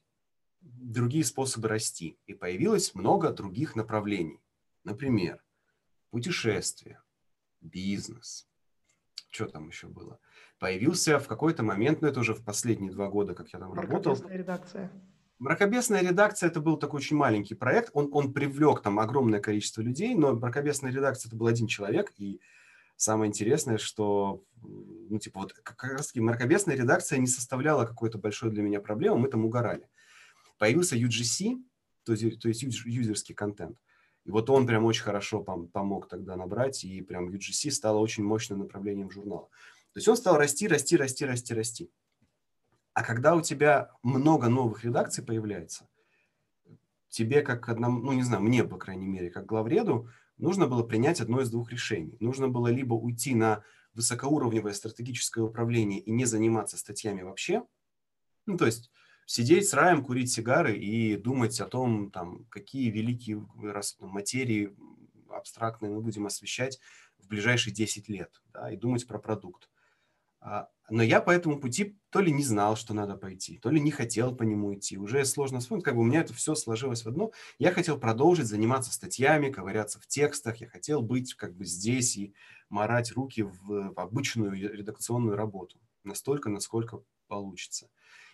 [0.61, 2.17] другие способы расти.
[2.27, 4.39] И появилось много других направлений.
[4.85, 5.43] Например,
[6.09, 7.01] путешествия,
[7.61, 8.47] бизнес.
[9.29, 10.19] Что там еще было?
[10.59, 14.15] Появился в какой-то момент, ну это уже в последние два года, как я там работал.
[14.27, 14.91] редакция.
[15.37, 17.91] Мракобесная редакция это был такой очень маленький проект.
[17.93, 22.11] Он, он привлек там огромное количество людей, но мракобесная редакция это был один человек.
[22.17, 22.41] И
[22.97, 28.51] самое интересное, что ну, типа, вот как раз таки мракобесная редакция не составляла какой-то большой
[28.51, 29.87] для меня проблемы, мы там угорали.
[30.57, 31.63] Появился UGC,
[32.03, 33.77] то есть, то есть юзерский контент.
[34.29, 38.23] И вот он прям очень хорошо пом- помог тогда набрать, и прям UGC стало очень
[38.23, 39.49] мощным направлением журнала.
[39.91, 41.91] То есть он стал расти, расти, расти, расти, расти.
[42.93, 45.89] А когда у тебя много новых редакций появляется,
[47.07, 51.21] тебе как одному, ну не знаю, мне, по крайней мере, как главреду, нужно было принять
[51.21, 52.15] одно из двух решений.
[52.19, 53.63] Нужно было либо уйти на
[53.95, 57.63] высокоуровневое стратегическое управление и не заниматься статьями вообще,
[58.45, 58.91] ну то есть
[59.29, 63.45] сидеть с раем, курить сигары и думать о том, там, какие великие
[63.99, 64.75] материи
[65.29, 66.79] абстрактные мы будем освещать
[67.19, 69.69] в ближайшие 10 лет, да, и думать про продукт.
[70.41, 73.79] А, но я по этому пути то ли не знал, что надо пойти, то ли
[73.79, 74.97] не хотел по нему идти.
[74.97, 77.31] Уже сложно вспомнить, как бы у меня это все сложилось в одно.
[77.59, 80.57] Я хотел продолжить заниматься статьями, ковыряться в текстах.
[80.57, 82.33] Я хотел быть как бы здесь и
[82.67, 85.79] морать руки в, в обычную редакционную работу.
[86.03, 87.89] Настолько, насколько получится.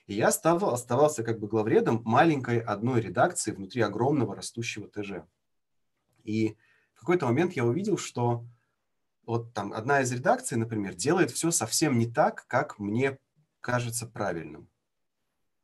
[0.07, 5.25] И я стал, оставался как бы главредом маленькой одной редакции внутри огромного растущего ТЖ.
[6.23, 6.55] И
[6.93, 8.45] в какой-то момент я увидел, что
[9.25, 13.17] вот там одна из редакций, например, делает все совсем не так, как мне
[13.61, 14.69] кажется правильным.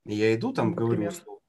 [0.06, 0.95] И я иду там, например?
[0.95, 1.41] говорю, что,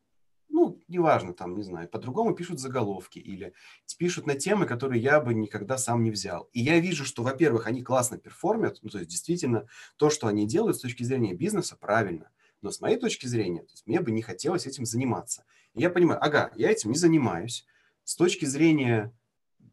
[0.51, 3.55] ну, неважно, там, не знаю, по-другому пишут заголовки или
[3.97, 6.51] пишут на темы, которые я бы никогда сам не взял.
[6.53, 10.47] И я вижу, что, во-первых, они классно перформят, ну, то есть действительно то, что они
[10.47, 12.31] делают с точки зрения бизнеса, правильно.
[12.63, 15.45] Но с моей точки зрения, то есть мне бы не хотелось этим заниматься.
[15.75, 17.67] И я понимаю, ага, я этим не занимаюсь.
[18.05, 19.13] С точки зрения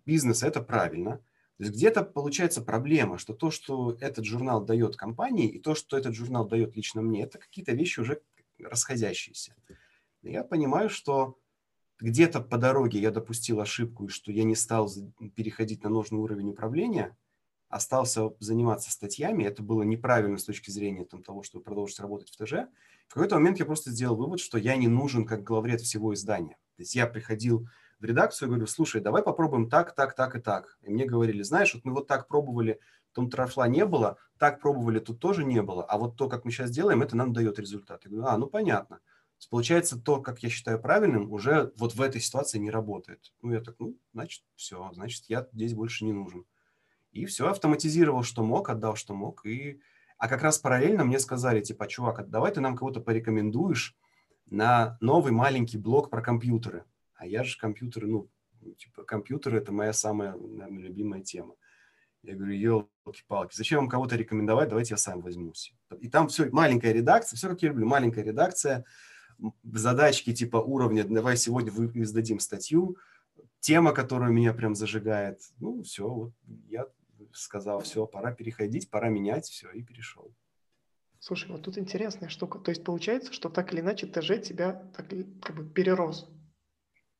[0.05, 1.21] бизнеса это правильно–
[1.59, 5.97] то есть где-то получается проблема, что то, что этот журнал дает компании, и то, что
[5.97, 8.21] этот журнал дает лично мне, это какие-то вещи уже
[8.59, 9.55] расходящиеся.
[10.21, 11.37] И я понимаю, что
[11.99, 14.89] где-то по дороге я допустил ошибку, и что я не стал
[15.35, 17.17] переходить на нужный уровень управления,
[17.69, 22.35] остался заниматься статьями, это было неправильно с точки зрения там, того, чтобы продолжить работать в
[22.35, 22.67] ТЖ.
[23.07, 26.57] В какой-то момент я просто сделал вывод, что я не нужен как главред всего издания.
[26.75, 27.67] То есть я приходил
[27.99, 30.77] в редакцию и говорю, слушай, давай попробуем так, так, так и так.
[30.81, 32.79] И мне говорили, знаешь, вот мы вот так пробовали,
[33.13, 36.51] том трафла не было, так пробовали, тут тоже не было, а вот то, как мы
[36.51, 38.05] сейчас делаем, это нам дает результат.
[38.05, 38.99] Я говорю, а, ну понятно.
[39.49, 43.33] Получается, то, как я считаю правильным, уже вот в этой ситуации не работает.
[43.41, 46.45] Ну, я так, ну, значит, все, значит, я здесь больше не нужен.
[47.11, 49.45] И все, автоматизировал, что мог, отдал, что мог.
[49.45, 49.81] И...
[50.17, 53.95] А как раз параллельно мне сказали, типа, чувак, а давай ты нам кого-то порекомендуешь
[54.49, 56.83] на новый маленький блог про компьютеры.
[57.15, 58.29] А я же компьютеры, ну,
[58.77, 61.55] типа, компьютеры– это моя самая, наверное, любимая тема.
[62.21, 65.73] Я говорю, елки-палки, зачем вам кого-то рекомендовать, давайте я сам возьмусь.
[66.01, 68.83] И там все, маленькая редакция, все как я люблю, маленькая редакция,
[69.63, 72.97] задачки типа уровня, давай сегодня вы издадим статью,
[73.61, 75.39] тема, которая меня прям зажигает.
[75.59, 76.33] Ну, все, вот
[76.67, 76.87] я
[77.41, 80.33] сказал, все, пора переходить, пора менять, все, и перешел.
[81.19, 82.59] Слушай, вот тут интересная штука.
[82.59, 85.09] То есть получается, что так или иначе ТЖ тебя так,
[85.41, 86.29] как бы перерос.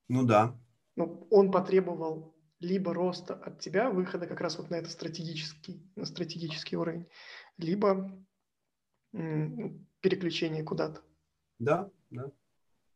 [0.08, 0.58] Ну да.
[0.96, 6.06] Ну, он потребовал либо роста от тебя, выхода как раз вот на этот стратегический, на
[6.06, 7.08] стратегический уровень,
[7.58, 8.12] либо
[9.14, 11.02] м, переключение куда-то.
[11.58, 12.32] Да, да.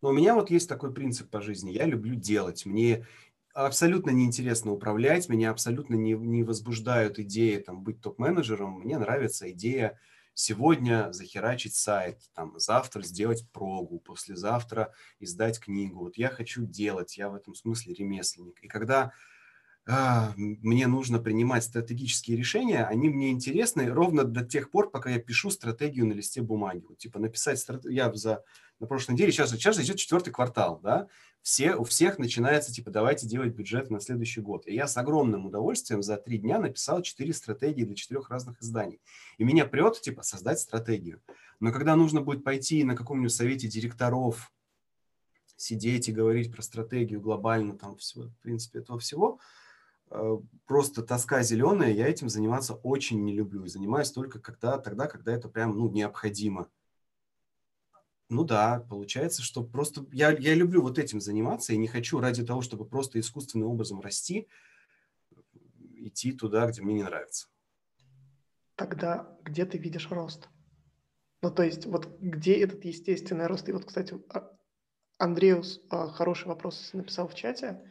[0.02, 1.72] Но у меня вот есть такой принцип по жизни.
[1.72, 2.66] Я люблю делать.
[2.66, 3.08] Мне
[3.54, 8.80] абсолютно неинтересно управлять, меня абсолютно не, не возбуждают идеи там, быть топ-менеджером.
[8.80, 10.00] Мне нравится идея
[10.34, 16.00] сегодня захерачить сайт, там, завтра сделать прогу, послезавтра издать книгу.
[16.00, 18.60] Вот я хочу делать, я в этом смысле ремесленник.
[18.62, 19.14] И когда
[19.86, 25.50] мне нужно принимать стратегические решения, они мне интересны ровно до тех пор, пока я пишу
[25.50, 26.86] стратегию на листе бумаги.
[26.88, 28.44] Вот, типа написать стратегию, я за,
[28.80, 31.08] на прошлой неделе, сейчас, сейчас идет четвертый квартал, да,
[31.42, 34.66] все, у всех начинается, типа, давайте делать бюджет на следующий год.
[34.66, 39.02] И я с огромным удовольствием за три дня написал четыре стратегии для четырех разных изданий.
[39.38, 41.22] И меня прет, типа, создать стратегию.
[41.60, 44.54] Но когда нужно будет пойти на каком-нибудь совете директоров,
[45.58, 49.40] сидеть и говорить про стратегию глобально, там, все, в принципе, этого всего,
[50.66, 53.66] просто тоска зеленая, я этим заниматься очень не люблю.
[53.66, 56.70] И занимаюсь только когда, тогда, когда это прям, ну, необходимо.
[58.30, 62.44] Ну да, получается, что просто я, я люблю вот этим заниматься и не хочу ради
[62.44, 64.48] того, чтобы просто искусственным образом расти,
[65.94, 67.48] идти туда, где мне не нравится.
[68.76, 70.50] Тогда где ты видишь рост?
[71.42, 73.68] Ну, то есть, вот где этот естественный рост?
[73.70, 74.50] И вот, кстати, а,
[75.18, 77.82] Андреус а, хороший вопрос написал в чате.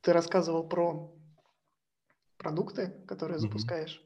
[0.00, 1.12] Ты рассказывал про
[2.36, 3.40] продукты, которые mm-hmm.
[3.40, 4.02] запускаешь.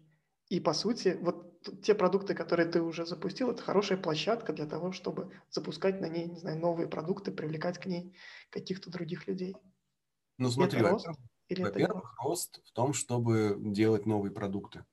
[0.49, 4.93] И по сути, вот те продукты, которые ты уже запустил, это хорошая площадка для того,
[4.93, 8.15] чтобы запускать на ней, не знаю, новые продукты, привлекать к ней
[8.51, 9.57] каких-то других людей.
[10.37, 11.07] Ну смотри, это рост,
[11.49, 14.85] во-первых, рост в том, чтобы делать новые продукты.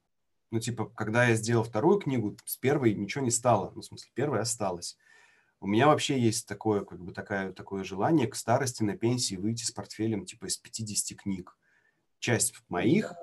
[0.52, 3.72] Ну, типа, когда я сделал вторую книгу, с первой ничего не стало.
[3.74, 4.98] Ну, в смысле, первая осталась.
[5.62, 9.64] У меня вообще есть такое, как бы, такая, такое желание к старости на пенсии выйти
[9.64, 11.56] с портфелем, типа, из 50 книг.
[12.18, 13.14] Часть моих,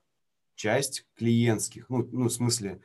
[0.54, 1.90] часть клиентских.
[1.90, 2.80] Ну, ну в смысле,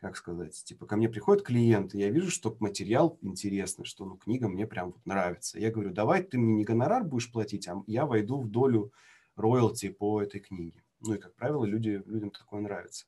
[0.00, 4.16] как сказать, типа ко мне приходит клиент, и я вижу, что материал интересный, что ну,
[4.16, 5.58] книга мне прям вот нравится.
[5.58, 8.92] Я говорю, давай ты мне не гонорар будешь платить, а я войду в долю
[9.36, 10.82] роялти по этой книге.
[11.00, 13.06] Ну и, как правило, люди, людям такое нравится.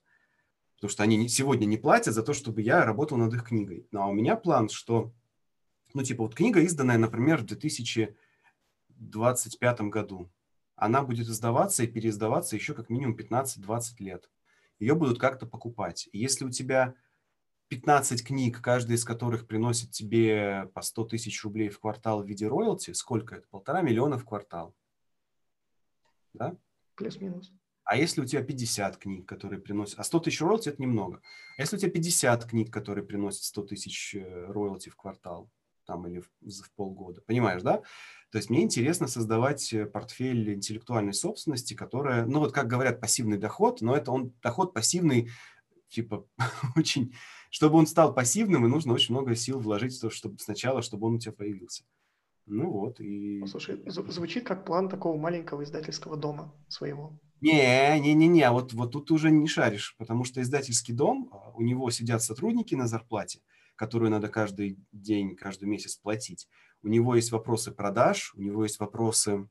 [0.77, 3.89] Потому что они сегодня не платят за то, чтобы я работал над их книгой.
[3.91, 5.13] Ну а у меня план, что,
[5.95, 10.31] ну типа вот книга, изданная, например, в 2025 году,
[10.77, 14.29] она будет издаваться и переиздаваться еще как минимум 15-20 лет
[14.79, 16.09] ее будут как-то покупать.
[16.13, 16.95] И если у тебя
[17.69, 22.47] 15 книг, каждая из которых приносит тебе по 100 тысяч рублей в квартал в виде
[22.47, 23.47] роялти, сколько это?
[23.49, 24.75] Полтора миллиона в квартал.
[26.33, 26.57] Да?
[26.95, 27.53] Плюс-минус.
[27.85, 29.99] А если у тебя 50 книг, которые приносят...
[29.99, 31.23] А 100 тысяч роялти– это немного.
[31.57, 35.51] А если у тебя 50 книг, которые приносят 100 тысяч э, роялти в квартал,
[35.89, 37.83] там, или в, в полгода, понимаешь, да?
[38.31, 43.39] То есть мне интересно создавать э, портфель интеллектуальной собственности, которая, ну вот как говорят, пассивный
[43.39, 45.31] доход, но это он доход пассивный,
[45.89, 46.27] типа
[46.77, 47.15] очень,
[47.51, 51.07] чтобы он стал пассивным, и нужно очень много сил вложить в то, чтобы сначала, чтобы
[51.07, 51.85] он у тебя появился.
[52.45, 53.43] Ну вот и.
[53.47, 57.19] Слушай, звучит как план такого маленького издательского дома своего.
[57.41, 61.31] Не, не, не, не, вот вот тут ты уже не шаришь, потому что издательский дом,
[61.33, 63.41] а, у него сидят сотрудники на зарплате,
[63.79, 66.49] которую надо каждый день, каждый месяц платить
[66.83, 69.49] у него есть вопросы продаж, у него есть вопросы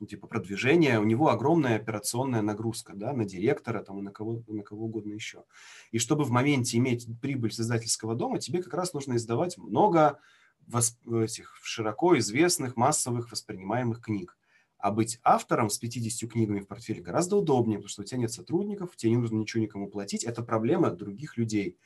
[0.00, 4.44] ну, типа продвижения, у него огромная операционная нагрузка да, на директора там, и на кого,
[4.46, 5.44] на кого угодно еще.
[5.90, 10.20] И чтобы в моменте иметь прибыль с издательского дома, тебе как раз нужно издавать много
[10.66, 10.96] восп...
[11.08, 14.36] этих широко известных, массовых, воспринимаемых книг.
[14.78, 18.32] А быть автором с 50 книгами в портфеле гораздо удобнее, потому что у тебя нет
[18.32, 20.22] сотрудников, тебе не нужно ничего никому платить.
[20.22, 21.76] Это проблема других людей.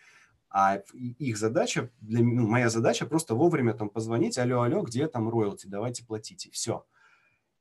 [0.55, 0.83] А
[1.19, 5.67] их задача, для, ну, моя задача просто вовремя там позвонить, алло, алло, где там роялти,
[5.67, 6.85] давайте платите, все.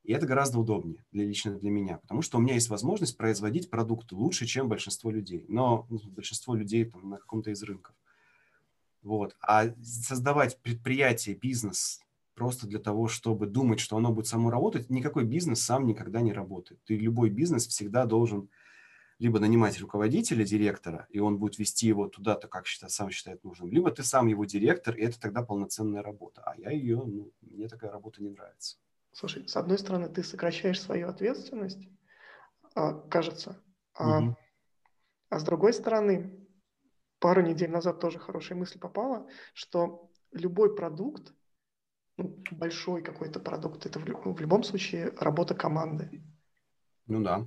[0.04, 3.70] И это гораздо удобнее для, лично для меня, потому что у меня есть возможность производить
[3.70, 5.46] продукты лучше, чем большинство людей.
[5.48, 7.96] Но ну, большинство людей там, на каком-то из рынков.
[9.04, 9.38] Вот.
[9.42, 12.02] А создавать предприятие, бизнес
[12.36, 16.34] просто для того, чтобы думать, что оно будет само работать, никакой бизнес сам никогда не
[16.34, 16.84] работает.
[16.84, 18.50] Ты любой бизнес всегда должен
[19.22, 23.72] либо нанимать руководителя, директора, и он будет вести его туда-то, как считает, сам считает нужным,
[23.72, 26.42] либо ты сам его директор, и это тогда полноценная работа.
[26.44, 28.78] А я ее, ну, мне такая работа не нравится.
[29.12, 31.88] Слушай, с одной стороны, ты сокращаешь свою ответственность,
[32.74, 33.62] а, кажется,
[33.94, 34.38] а, угу.
[35.30, 36.48] а с другой стороны,
[37.20, 41.32] пару недель назад тоже хорошая мысль попала, что любой продукт,
[42.18, 46.24] ну, большой какой-то продукт, это в, в любом случае работа команды.
[47.06, 47.46] Ну да.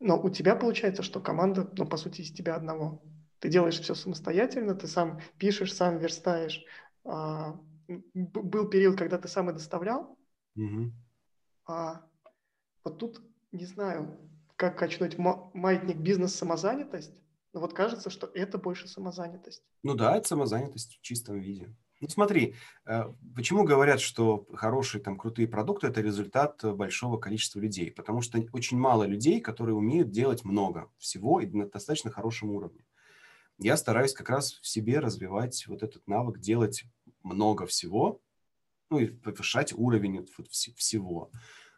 [0.00, 3.02] Но у тебя получается, что команда, ну, по сути, из тебя одного.
[3.38, 6.64] Ты делаешь все самостоятельно, ты сам пишешь, сам верстаешь.
[7.04, 7.58] А,
[8.14, 10.18] был период, когда ты сам и доставлял.
[10.56, 10.92] Угу.
[11.66, 12.06] А
[12.84, 13.20] вот тут,
[13.52, 14.18] не знаю,
[14.56, 17.22] как качнуть маятник бизнес-самозанятость,
[17.52, 19.62] но вот кажется, что это больше самозанятость.
[19.82, 21.74] Ну да, это самозанятость в чистом виде.
[22.00, 22.54] Ну смотри,
[22.86, 23.04] э,
[23.36, 27.90] почему говорят, что хорошие там крутые продукты– это результат большого количества людей?
[27.90, 32.86] Потому что очень мало людей, которые умеют делать много всего и на достаточно хорошем уровне.
[33.58, 36.84] Я стараюсь как раз в себе развивать вот этот навык делать
[37.22, 38.22] много всего,
[38.88, 41.30] ну и повышать уровень вот всего.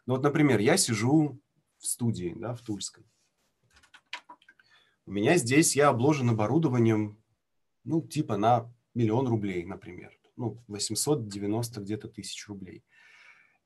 [0.05, 1.41] Ну вот, например, я сижу
[1.79, 3.05] в студии, да, в Тульской.
[5.05, 7.21] У меня здесь, я обложен оборудованием,
[7.83, 10.17] ну, типа на миллион рублей, например.
[10.35, 12.83] Ну, 890 где-то тысяч рублей.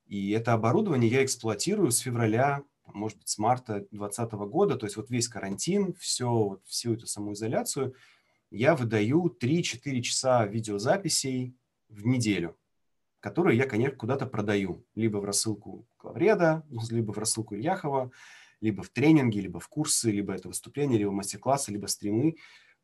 [0.05, 4.95] И это оборудование я эксплуатирую с февраля, может быть, с марта 2020 года, то есть
[4.95, 7.93] вот весь карантин, все, вот, всю эту самоизоляцию,
[8.49, 11.53] я выдаю 3-4 часа видеозаписей
[11.89, 12.57] в неделю,
[13.19, 14.86] которые я, конечно, куда-то продаю.
[14.95, 18.11] Либо в рассылку Клавреда, либо в рассылку Ильяхова,
[18.61, 22.38] либо в тренинги, либо в курсы, либо это выступление, либо мастер-классы, либо стримы.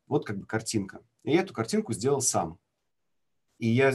[0.06, 1.00] Вот как бы картинка.
[1.22, 2.58] И я эту картинку сделал сам.
[3.58, 3.92] И я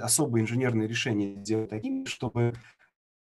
[0.00, 2.54] особые инженерные решения делал такими, чтобы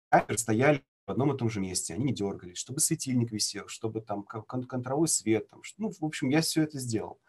[0.10, 4.02] камеры стояли в одном и том же месте, они не дергались, чтобы светильник висел, чтобы
[4.02, 7.20] там контровой свет, там, ну, в общем, я все это сделал.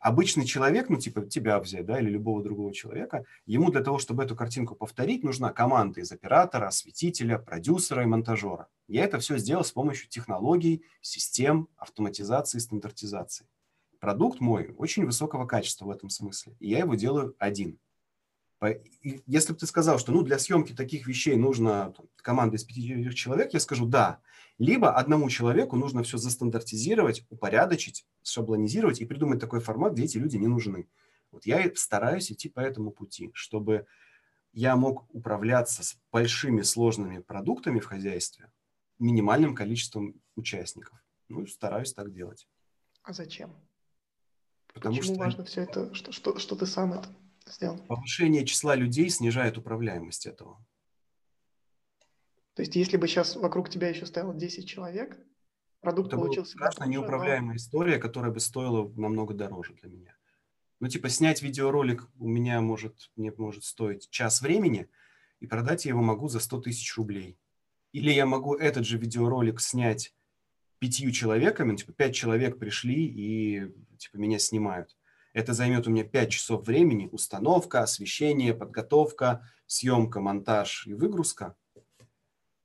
[0.00, 4.24] Обычный человек, ну, типа тебя взять, да, или любого другого человека, ему для того, чтобы
[4.24, 8.68] эту картинку повторить, нужна команда из оператора, осветителя, продюсера и монтажера.
[8.86, 13.46] Я это все сделал с помощью технологий, систем, автоматизации, стандартизации.
[14.00, 17.78] Продукт мой очень высокого качества в этом смысле, и я его делаю один.
[19.26, 23.10] Если бы ты сказал, что ну, для съемки таких вещей нужна там, команда из пяти
[23.14, 24.20] человек, я скажу да.
[24.58, 30.36] Либо одному человеку нужно все застандартизировать, упорядочить, шаблонизировать и придумать такой формат, где эти люди
[30.36, 30.88] не нужны.
[31.30, 33.86] Вот я стараюсь идти по этому пути, чтобы
[34.54, 38.50] я мог управляться с большими сложными продуктами в хозяйстве
[38.98, 40.98] минимальным количеством участников.
[41.28, 42.48] Ну, стараюсь так делать.
[43.02, 43.54] А зачем?
[44.76, 45.24] Потому Почему что...
[45.24, 47.08] важно все это, что, что, что ты сам это
[47.46, 47.78] сделал?
[47.86, 50.62] Повышение числа людей снижает управляемость этого.
[52.52, 55.18] То есть, если бы сейчас вокруг тебя еще стояло 10 человек,
[55.80, 57.56] продукт Это получился бы страшно неуправляемая но...
[57.56, 60.14] история, которая бы стоила намного дороже для меня.
[60.80, 64.90] Ну, типа, снять видеоролик у меня может, мне может стоить час времени,
[65.40, 67.38] и продать я его могу за 100 тысяч рублей.
[67.92, 70.14] Или я могу этот же видеоролик снять
[70.78, 74.96] пятью человеками, типа, пять человек пришли и, типа, меня снимают.
[75.32, 81.56] Это займет у меня 5 часов времени, установка, освещение, подготовка, съемка, монтаж и выгрузка–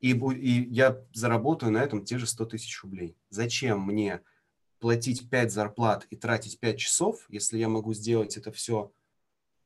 [0.02, 3.16] и, и я заработаю на этом те же 100 тысяч рублей.
[3.30, 4.22] Зачем мне
[4.80, 8.92] платить 5 зарплат и тратить 5 часов, если я могу сделать это все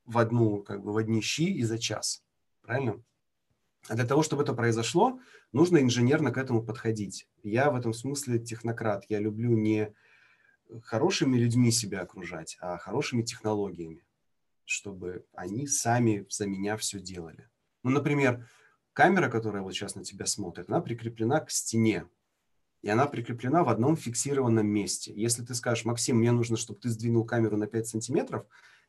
[0.03, 2.21] в одну, как бы в одни щи и за час?
[2.61, 3.01] Правильно?
[3.87, 5.19] А для того, чтобы это произошло,
[5.51, 7.27] нужно инженерно к этому подходить.
[7.43, 9.05] Я в этом смысле технократ.
[9.09, 9.93] Я люблю не
[10.83, 14.03] хорошими людьми себя окружать, а хорошими технологиями,
[14.65, 17.47] чтобы они сами за меня все делали.
[17.83, 18.47] Ну, например,
[18.93, 22.07] камера, которая вот сейчас на тебя смотрит, она прикреплена к стене.
[22.81, 25.13] И она прикреплена в одном фиксированном месте.
[25.15, 28.45] Если ты скажешь, Максим, мне нужно, чтобы ты сдвинул камеру на 5 сантиметров,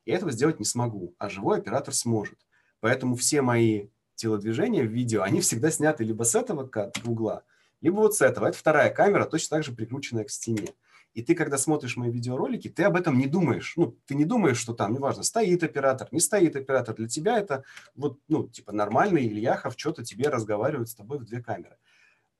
[0.06, 2.38] я этого сделать не смогу, а живой оператор сможет.
[2.80, 6.70] Поэтому все мои телодвижения в видео, они всегда сняты либо с этого
[7.04, 7.42] угла,
[7.80, 8.46] либо вот с этого.
[8.46, 10.74] Это вторая камера, точно так же прикрученная к стене.
[11.16, 13.72] И ты, когда смотришь мои видеоролики, ты об этом не думаешь.
[13.76, 16.94] Ну, ты не думаешь, что там, неважно, стоит оператор, не стоит оператор.
[16.94, 17.64] Для тебя это
[17.94, 21.78] вот, ну, типа нормальный Ильяхов что-то тебе разговаривает с тобой в две камеры.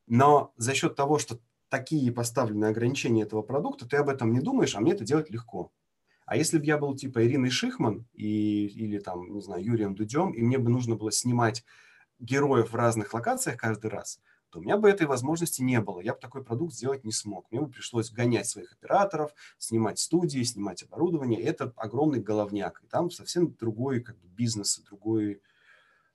[0.06, 1.38] Но за счет того, что
[1.70, 5.72] такие поставлены ограничения этого продукта, ты об этом не думаешь, а мне это делать легко.
[6.26, 10.32] А если бы я был типа Ириной Шихман и, или там, не знаю, Юрием Дудем,
[10.32, 11.64] и мне бы нужно было снимать
[12.18, 14.20] героев в разных локациях каждый раз–
[14.50, 16.00] то у меня бы этой возможности не было.
[16.00, 17.50] Я бы такой продукт сделать не смог.
[17.50, 21.40] Мне бы пришлось гонять своих операторов, снимать студии, снимать оборудование.
[21.42, 22.80] Это огромный головняк.
[22.82, 25.42] И там совсем другой как бы, бизнес, другой,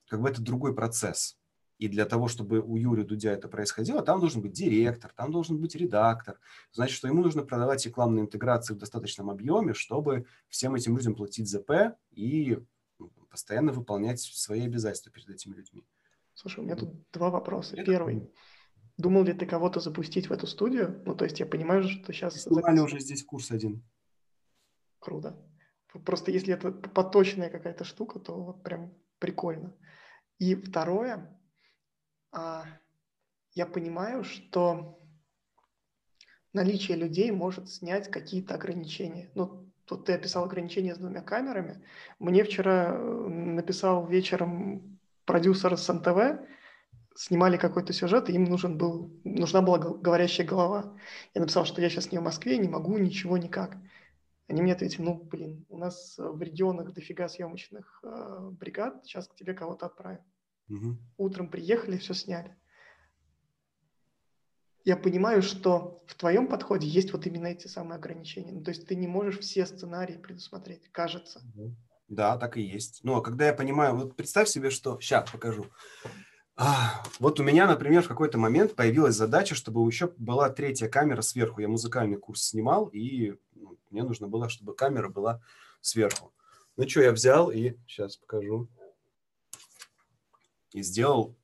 [0.08, 1.36] как бы это другой процесс.
[1.82, 5.58] И для того, чтобы у Юрия Дудя это происходило, там должен быть директор, там должен
[5.58, 6.38] быть редактор.
[6.70, 11.48] Значит, что ему нужно продавать рекламные интеграции в достаточном объеме, чтобы всем этим людям платить
[11.48, 12.62] ЗП и
[13.00, 15.82] ну, постоянно выполнять свои обязательства перед этими людьми.
[16.34, 17.74] Слушай, у меня тут два вопроса.
[17.74, 18.30] Первый.
[18.96, 21.02] Думал ли ты кого-то запустить в эту студию?
[21.04, 22.40] Ну, то есть я понимаю, что сейчас...
[22.42, 23.82] Снимали уже здесь курс один.
[25.00, 25.36] Круто.
[26.04, 29.74] Просто если это поточная какая-то штука, то вот прям прикольно.
[30.38, 31.36] И второе,
[32.32, 34.98] я понимаю, что
[36.52, 39.30] наличие людей может снять какие-то ограничения.
[39.34, 41.82] Ну, тут ты описал ограничения с двумя камерами.
[42.18, 46.40] Мне вчера э, написал вечером продюсер с НТВ,
[47.14, 50.96] снимали какой-то сюжет, и им нужен был, нужна была говорящая голова.
[51.34, 53.76] Я написал, что я сейчас не в Москве, не могу ничего никак.
[54.48, 59.34] Они мне ответили, ну, блин, у нас в регионах дофига съемочных э, бригад, сейчас к
[59.34, 60.20] тебе кого-то отправим.
[60.72, 60.96] Угу.
[61.18, 62.56] Утром приехали, все сняли.
[64.84, 68.52] Я понимаю, что в твоем подходе есть вот именно эти самые ограничения.
[68.52, 71.40] Ну, то есть ты не можешь все сценарии предусмотреть, кажется.
[72.08, 73.00] Да, так и есть.
[73.04, 74.98] Ну, а когда я понимаю, вот представь себе, что...
[75.00, 75.66] Сейчас покажу.
[76.56, 81.22] А, вот у меня, например, в какой-то момент появилась задача, чтобы еще была третья камера
[81.22, 81.60] сверху.
[81.60, 85.40] Я музыкальный курс снимал, и ну, мне нужно было, чтобы камера была
[85.80, 86.32] сверху.
[86.76, 88.68] Ну что, я взял и сейчас покажу.
[90.72, 91.36] И сделал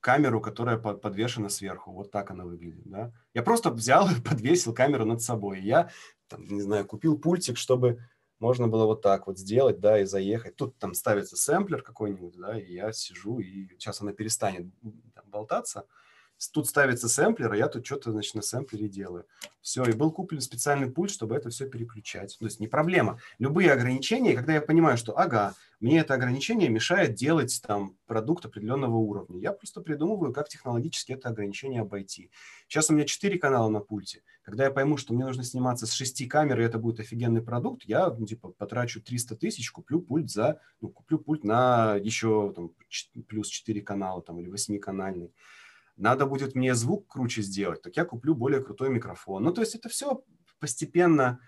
[0.00, 1.92] камеру, которая подвешена сверху.
[1.92, 3.12] Вот так она выглядит, да.
[3.34, 5.60] Я просто взял и подвесил камеру над собой.
[5.60, 5.90] Я,
[6.28, 7.98] там, не знаю, купил пультик, чтобы
[8.38, 10.56] можно было вот так вот сделать, да, и заехать.
[10.56, 14.66] Тут там ставится сэмплер какой-нибудь, да, и я сижу, и сейчас она перестанет
[15.14, 15.86] там, болтаться.
[16.52, 19.26] Тут ставится сэмплер, а я тут что-то, значит, на сэмплере делаю.
[19.62, 22.36] Все, и был куплен специальный пульт, чтобы это все переключать.
[22.38, 23.18] То есть не проблема.
[23.38, 28.96] Любые ограничения, когда я понимаю, что, ага, мне это ограничение мешает делать там продукт определенного
[28.96, 32.30] уровня, я просто придумываю, как технологически это ограничение обойти.
[32.68, 34.22] Сейчас у меня 4 канала на пульте.
[34.42, 37.82] Когда я пойму, что мне нужно сниматься с 6 камер, и это будет офигенный продукт,
[37.84, 42.70] я, ну, типа, потрачу 300 тысяч, куплю пульт за, ну, куплю пульт на еще там,
[43.26, 45.32] плюс 4 канала там, или 8-канальный
[45.96, 49.42] надо будет мне звук круче сделать, так я куплю более крутой микрофон.
[49.42, 50.22] Ну, то есть это все
[50.58, 51.40] постепенно.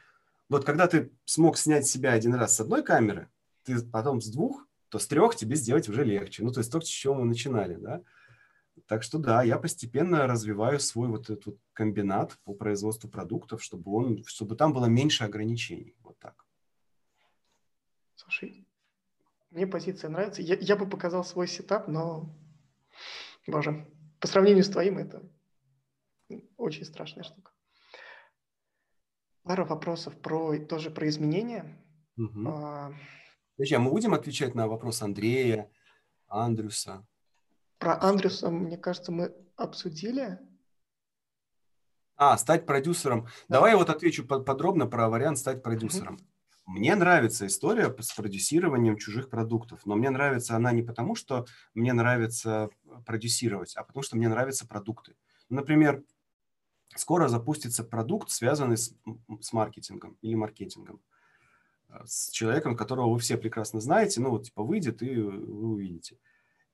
[0.49, 3.29] Вот когда ты смог снять себя один раз с одной камеры,
[3.65, 6.43] ты потом с двух, то с трех тебе сделать уже легче.
[6.43, 8.03] Ну, то есть то, с чего мы начинали, да.
[8.87, 14.25] Так что да, я постепенно развиваю свой вот этот комбинат по производству продуктов, чтобы, он,
[14.25, 15.95] чтобы там было меньше ограничений.
[16.03, 16.47] Вот так.
[18.15, 18.67] Слушай,
[19.51, 20.41] мне позиция нравится.
[20.41, 22.31] Я, я бы показал свой сетап, но,
[23.47, 23.87] боже,
[24.21, 25.23] по сравнению с твоим это
[26.57, 27.53] очень страшная штука.
[29.43, 31.83] Пара вопросов про тоже про изменения.
[32.17, 32.49] Угу.
[32.49, 32.93] А,
[33.57, 35.71] Подожди, а мы будем отвечать на вопрос Андрея,
[36.27, 37.07] Андрюса?
[37.79, 40.39] Про Андрюса, мне кажется, мы обсудили.
[42.17, 43.25] А, стать продюсером.
[43.49, 43.57] Да.
[43.57, 46.15] Давай я вот отвечу подробно про вариант стать продюсером.
[46.15, 46.25] Угу.
[46.69, 51.95] Мне нравится история с продюсированием чужих продуктов, но мне нравится она не потому, что мне
[51.95, 52.69] нравится
[53.07, 55.15] продюсировать, а потому что мне нравятся продукты.
[55.49, 56.05] Например,
[56.95, 58.95] скоро запустится продукт, связанный с,
[59.41, 61.01] с маркетингом или маркетингом.
[61.89, 66.19] Э, с человеком, которого вы все прекрасно знаете, ну вот типа выйдет и вы увидите.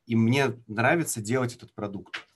[0.06, 2.26] И мне нравится делать этот продукт.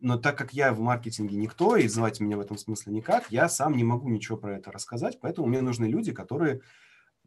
[0.00, 3.48] Но так как я в маркетинге никто, и звать меня в этом смысле никак, я
[3.48, 6.60] сам не могу ничего про это рассказать, поэтому мне нужны люди, которые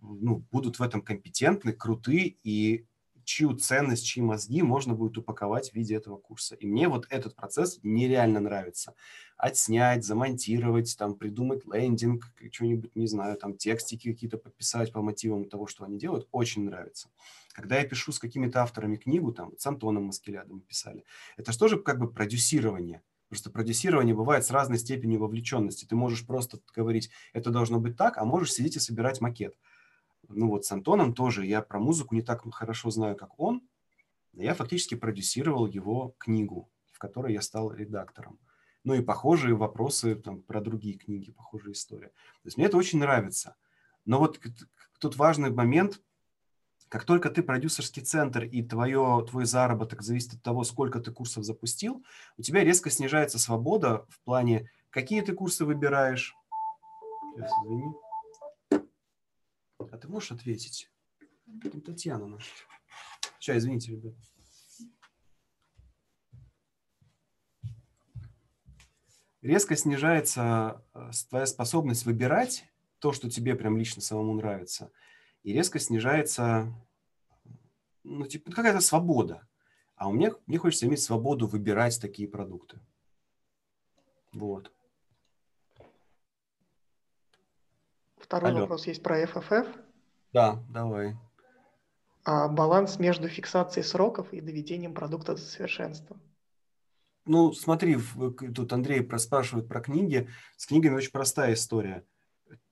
[0.02, 2.86] ну, будут в этом компетентны, круты и
[3.28, 6.56] чью ценность, чьи мозги можно будет упаковать в виде этого курса.
[6.56, 8.94] И мне вот этот процесс нереально нравится.
[9.36, 15.68] Отснять, замонтировать, там, придумать лендинг, что-нибудь, не знаю, там, текстики какие-то подписать по мотивам того,
[15.68, 17.10] что они делают, очень нравится.
[17.58, 21.04] Когда я пишу с какими-то авторами книгу, там, с Антоном Маскелядом писали,
[21.38, 23.02] это же тоже как бы продюсирование.
[23.30, 25.86] Просто продюсирование бывает с разной степенью вовлеченности.
[25.86, 29.58] Ты можешь просто говорить, это должно быть так, а можешь сидеть и собирать макет.
[30.28, 33.68] Ну вот с Антоном тоже я про музыку не так хорошо знаю, как он.
[34.34, 38.38] Я фактически продюсировал его книгу, в которой я стал редактором.
[38.84, 42.10] Ну и похожие вопросы там, про другие книги, похожая история.
[42.10, 43.56] То есть мне это очень нравится.
[44.06, 44.40] Но вот
[45.00, 46.04] тут важный момент.
[46.90, 51.44] Как только ты продюсерский центр и твое, твой заработок зависит от того, сколько ты курсов
[51.44, 52.06] запустил,
[52.38, 56.34] у тебя резко снижается свобода в плане, какие ты курсы выбираешь.
[57.36, 57.94] Сейчас, извини.
[59.80, 60.90] А ты можешь ответить?
[61.72, 62.50] Там Татьяна наша.
[63.40, 64.14] Сейчас, извините, ребят.
[69.42, 72.66] Резко снижается э, твоя способность выбирать
[73.00, 74.92] то, что тебе прям лично самому нравится.
[75.48, 76.74] И резко снижается,
[78.04, 79.48] ну, типа, какая-то свобода.
[79.96, 82.82] А у меня, мне хочется иметь свободу выбирать такие продукты.
[84.34, 84.74] Вот.
[88.18, 88.60] Второй Алло.
[88.60, 89.74] вопрос есть про FFF.
[90.34, 91.16] Да, давай.
[92.26, 96.20] А баланс между фиксацией сроков и доведением продукта до совершенства.
[97.26, 97.98] Ну, смотри,
[98.54, 100.28] тут Андрей спрашивает про книги.
[100.58, 102.06] С книгами очень простая история.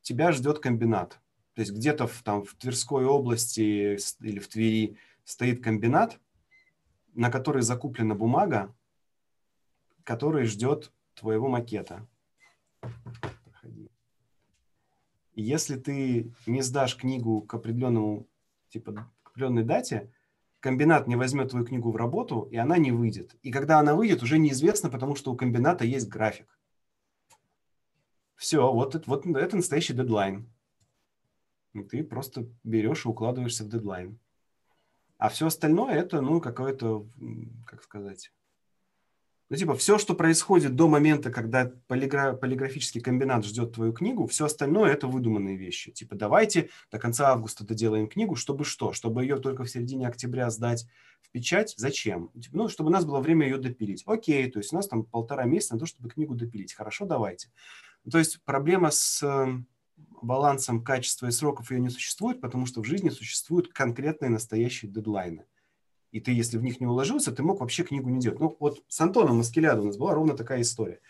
[0.02, 1.22] Тебя ждет комбинат.
[1.56, 6.20] То есть где-то в, там, в Тверской области или в Твери стоит комбинат,
[7.14, 8.76] на который закуплена бумага,
[10.04, 12.06] который ждет твоего макета.
[15.34, 18.28] Если ты не сдашь книгу к определенному,
[18.70, 20.12] типа, к определенной дате,
[20.60, 23.36] комбинат не возьмет твою книгу в работу, и она не выйдет.
[23.44, 26.60] И когда она выйдет, уже неизвестно, потому что у комбината есть график.
[28.36, 30.50] Все, вот вот это настоящий дедлайн.
[31.76, 34.18] И ты просто берешь и укладываешься в дедлайн.
[35.18, 37.06] А все остальное это, ну, какое-то,
[37.66, 38.32] как сказать,
[39.48, 42.34] ну, типа, все, что происходит до момента, когда полигра...
[42.34, 45.92] полиграфический комбинат ждет твою книгу, все остальное– это выдуманные вещи.
[45.92, 48.92] Типа, давайте до конца августа доделаем книгу, чтобы что?
[48.92, 50.88] Чтобы ее только в середине октября сдать
[51.22, 51.76] в печать?
[51.78, 52.30] Зачем?
[52.30, 54.02] Типа, ну, чтобы у нас было время ее допилить.
[54.08, 56.74] Окей, то есть у нас там полтора месяца на то, чтобы книгу допилить.
[56.74, 57.50] Хорошо, давайте.
[58.10, 59.68] То есть проблема с эм,
[60.24, 65.46] балансом качества и сроков ее не существует, потому что в жизни существуют конкретные настоящие дедлайны
[66.16, 68.40] и ты, если в них не уложился, ты мог вообще книгу не делать.
[68.40, 71.02] Ну, вот с Антоном Маскелядо у нас была ровно такая история.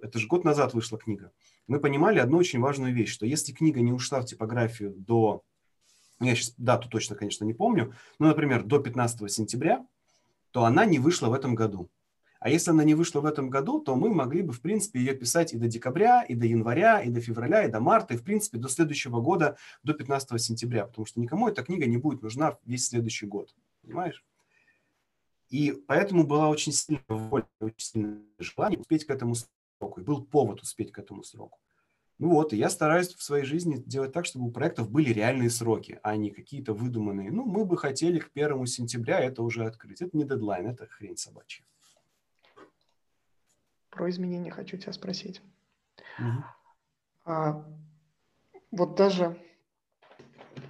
[0.00, 1.32] Это же год назад вышла книга.
[1.66, 5.42] Мы понимали одну очень важную вещь, что если книга не ушла в типографию до,
[6.18, 9.86] я сейчас дату точно, конечно, не помню, но, например, до 15 сентября,
[10.50, 11.90] то она не вышла в этом году.
[12.44, 15.14] А если она не вышла в этом году, то мы могли бы, в принципе, ее
[15.14, 18.22] писать и до декабря, и до января, и до февраля, и до марта, и, в
[18.22, 22.58] принципе, до следующего года, до 15 сентября, потому что никому эта книга не будет нужна
[22.66, 23.54] весь следующий год.
[23.80, 24.22] Понимаешь?
[25.48, 30.02] И поэтому была очень сильная воля, очень сильное желание успеть к этому сроку.
[30.02, 31.58] И был повод успеть к этому сроку.
[32.18, 35.48] Ну вот, и я стараюсь в своей жизни делать так, чтобы у проектов были реальные
[35.48, 37.30] сроки, а не какие-то выдуманные.
[37.32, 40.02] Ну, мы бы хотели к первому сентября это уже открыть.
[40.02, 41.64] Это не дедлайн, это хрень собачья.
[43.94, 45.40] Про изменения хочу тебя спросить.
[46.18, 46.44] Угу.
[47.26, 47.64] А,
[48.72, 49.38] вот даже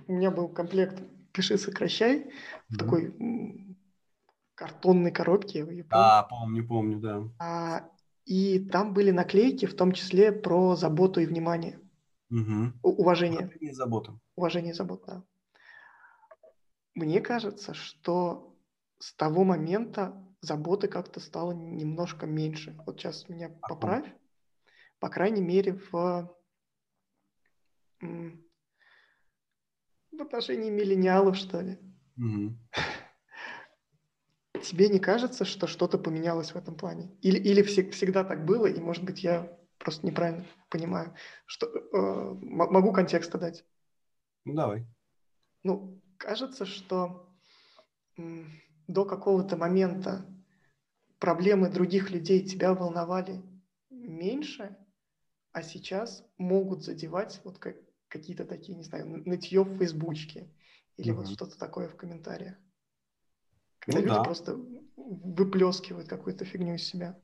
[0.06, 1.02] у меня был комплект
[1.32, 2.30] «Пиши, сокращай»
[2.68, 3.14] в такой
[4.54, 5.60] картонной коробке.
[5.60, 5.86] Я помню.
[5.90, 7.22] А, помню, помню, да.
[7.38, 7.90] А,
[8.24, 11.80] и там были наклейки, в том числе про заботу и внимание.
[12.30, 12.72] Угу.
[12.82, 13.40] Уважение.
[13.40, 14.20] Уважение и заботу.
[14.36, 15.24] Уважение и заботу, да.
[16.94, 18.54] Мне кажется, что
[18.98, 20.14] с того момента
[20.44, 22.76] заботы как-то стало немножко меньше.
[22.86, 24.06] Вот сейчас меня поправь.
[25.00, 26.30] По крайней мере, в,
[28.00, 28.38] в
[30.20, 31.78] отношении миллениалов, что ли.
[32.16, 32.56] Угу
[34.64, 37.10] тебе не кажется, что что-то поменялось в этом плане?
[37.20, 41.14] Или, или все, всегда так было, и, может быть, я просто неправильно понимаю,
[41.46, 43.64] что э, могу контекста дать?
[44.44, 44.86] Ну, давай.
[45.62, 47.28] Ну, кажется, что
[48.16, 50.26] до какого-то момента
[51.24, 53.42] проблемы других людей тебя волновали
[53.88, 54.76] меньше,
[55.52, 57.76] а сейчас могут задевать вот как,
[58.08, 60.52] какие-то такие, не знаю, нытье в Фейсбучке
[60.98, 61.22] или угу.
[61.22, 62.56] вот что-то такое в комментариях.
[63.78, 64.22] Когда ну, люди да.
[64.22, 64.60] просто
[64.96, 67.18] выплескивают какую-то фигню из себя.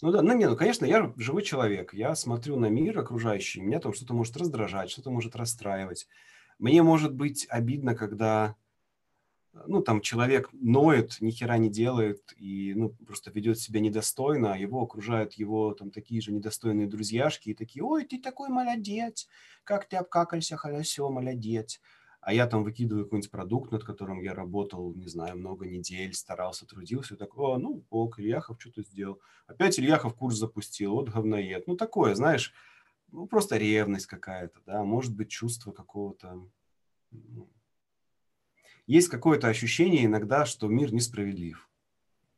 [0.00, 3.80] Ну да, ну не, ну конечно, я живой человек, я смотрю на мир окружающий, меня
[3.80, 6.08] там что-то может раздражать, что-то может расстраивать.
[6.58, 8.56] Мне может быть обидно, когда,
[9.66, 14.58] ну там человек ноет, ни хера не делает и, ну, просто ведет себя недостойно, а
[14.58, 19.28] его окружают его там такие же недостойные друзьяшки и такие, ой, ты такой молодец,
[19.64, 21.80] как ты обкакался, хорошо, молодец
[22.20, 26.66] а я там выкидываю какой-нибудь продукт, над которым я работал, не знаю, много недель, старался,
[26.66, 29.20] трудился, и так, о, ну, ок, Ильяхов что-то сделал.
[29.46, 31.66] Опять Ильяхов курс запустил, вот говноед.
[31.66, 32.52] Ну, такое, знаешь,
[33.10, 36.46] ну, просто ревность какая-то, да, может быть, чувство какого-то...
[37.10, 37.48] Ну,
[38.86, 41.68] есть какое-то ощущение иногда, что мир несправедлив.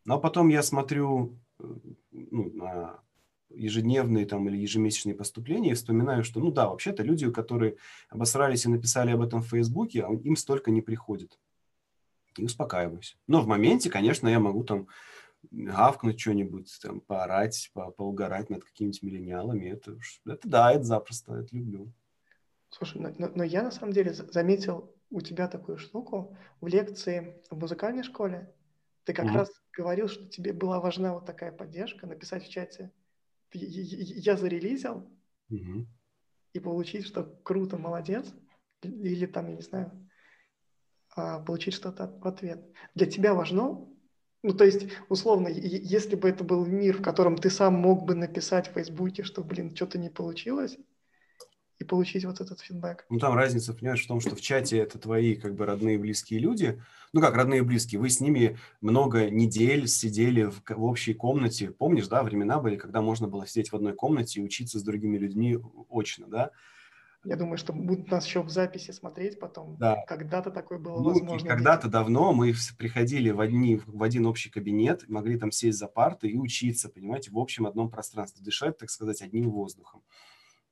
[0.04, 1.64] Но потом я смотрю э,
[2.10, 3.00] ну, на
[3.54, 7.76] ежедневные там или ежемесячные поступления и вспоминаю, что, ну да, вообще-то люди, которые
[8.08, 11.38] обосрались и написали об этом в Фейсбуке, а им столько не приходит.
[12.36, 13.16] И успокаиваюсь.
[13.26, 14.88] Но в моменте, конечно, я могу там
[15.50, 19.66] гавкнуть что-нибудь, там, поорать, по поугарать над какими-нибудь миллениалами.
[19.66, 21.92] Это, это да, это запросто, это люблю.
[22.70, 27.40] Слушай, но, но, но я на самом деле заметил у тебя такую штуку в лекции
[27.50, 28.52] в музыкальной школе.
[29.04, 29.34] Ты как mm-hmm.
[29.34, 32.92] раз говорил, что тебе была важна вот такая поддержка, написать в чате
[33.54, 35.10] я зарелизил,
[35.50, 35.86] угу.
[36.52, 38.32] и получить, что круто, молодец,
[38.82, 40.08] или там, я не знаю,
[41.14, 42.64] а, получить что-то в ответ.
[42.94, 43.86] Для тебя важно,
[44.42, 48.14] ну, то есть, условно, если бы это был мир, в котором ты сам мог бы
[48.14, 50.78] написать в Фейсбуке, что, блин, что-то не получилось,
[51.82, 53.04] и получить вот этот фидбэк.
[53.10, 56.40] Ну, там разница, понимаешь, в том, что в чате это твои как бы родные близкие
[56.40, 56.80] люди.
[57.12, 58.00] Ну, как родные и близкие.
[58.00, 61.70] Вы с ними много недель сидели в, в общей комнате.
[61.70, 65.18] Помнишь, да, времена были, когда можно было сидеть в одной комнате и учиться с другими
[65.18, 65.58] людьми
[65.90, 66.50] очно, да?
[67.24, 69.76] Я думаю, что будут нас еще в записи смотреть потом.
[69.78, 70.04] Да.
[70.08, 71.48] Когда-то такое было ну, возможно.
[71.48, 76.28] Когда-то давно мы приходили в, одни, в один общий кабинет, могли там сесть за парты
[76.28, 80.02] и учиться, понимаете, в общем одном пространстве, дышать, так сказать, одним воздухом.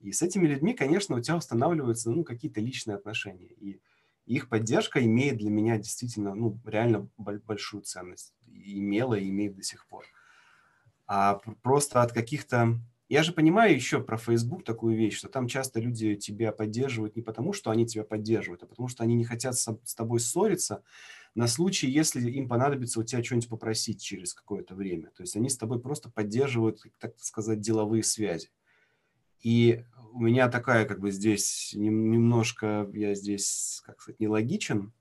[0.01, 3.48] И с этими людьми, конечно, у тебя устанавливаются ну, какие-то личные отношения.
[3.59, 3.80] И
[4.26, 8.34] их поддержка имеет для меня действительно ну, реально большую ценность.
[8.46, 10.05] И имела и имеет до сих пор.
[11.07, 12.80] А просто от каких-то
[13.11, 17.22] я же понимаю еще про Facebook такую вещь, что там часто люди тебя поддерживают не
[17.22, 20.84] потому, что они тебя поддерживают, а потому что они не хотят с, тобой ссориться
[21.34, 25.11] на случай, если им понадобится у тебя что-нибудь попросить через какое-то время.
[25.11, 28.48] То есть они с тобой просто поддерживают, так сказать, деловые связи.
[29.43, 34.93] И у меня такая как бы здесь немножко, я здесь, как сказать, нелогичен,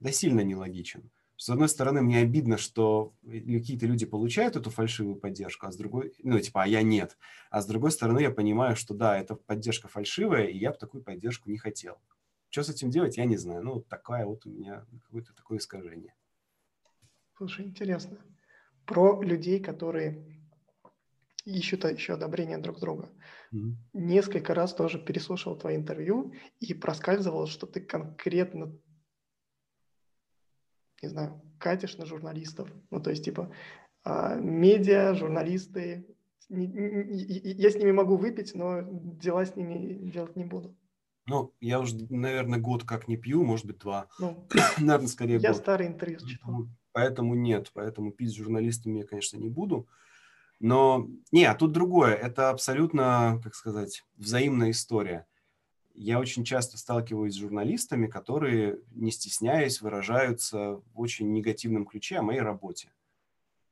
[0.00, 1.10] да сильно нелогичен.
[1.36, 6.14] С одной стороны, мне обидно, что какие-то люди получают эту фальшивую поддержку, а с другой,
[6.22, 7.18] ну, типа, а я нет.
[7.50, 11.04] А с другой стороны, я понимаю, что да, эта поддержка фальшивая, и я бы такую
[11.04, 11.98] поддержку не хотел.
[12.48, 13.62] Что с этим делать, я не знаю.
[13.62, 16.14] Ну, такая вот у меня какое-то такое искажение.
[17.36, 18.16] Слушай, интересно.
[18.86, 20.35] Про людей, которые
[21.46, 23.10] ищут еще одобрение друг друга.
[23.54, 23.72] Mm-hmm.
[23.94, 28.78] Несколько раз тоже переслушал твои интервью и проскальзывал, что ты конкретно
[31.02, 32.68] не знаю, катишь на журналистов.
[32.90, 33.52] Ну, то есть, типа,
[34.04, 36.06] а, медиа, журналисты,
[36.48, 40.76] я с ними могу выпить, но дела с ними делать не буду.
[41.26, 44.08] Ну, я уже, наверное, год как не пью, может быть, два.
[44.20, 44.46] Ну,
[44.78, 45.58] наверное, скорее Я год.
[45.58, 46.68] старый интервью читал.
[46.92, 49.88] Поэтому нет, поэтому пить с журналистами я, конечно, не буду.
[50.58, 52.14] Но, не, а тут другое.
[52.14, 55.26] Это абсолютно, как сказать, взаимная история
[55.96, 62.22] я очень часто сталкиваюсь с журналистами, которые, не стесняясь, выражаются в очень негативном ключе о
[62.22, 62.92] моей работе.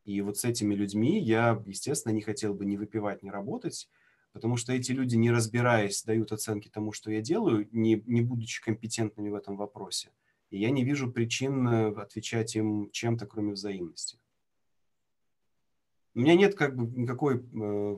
[0.05, 3.89] И вот с этими людьми я, естественно, не хотел бы ни выпивать, ни работать,
[4.33, 8.63] потому что эти люди, не разбираясь, дают оценки тому, что я делаю, не, не будучи
[8.63, 10.11] компетентными в этом вопросе.
[10.51, 14.19] И я не вижу причин э, отвечать им чем-то, кроме взаимности.
[16.15, 17.41] У меня нет как бы никакой э,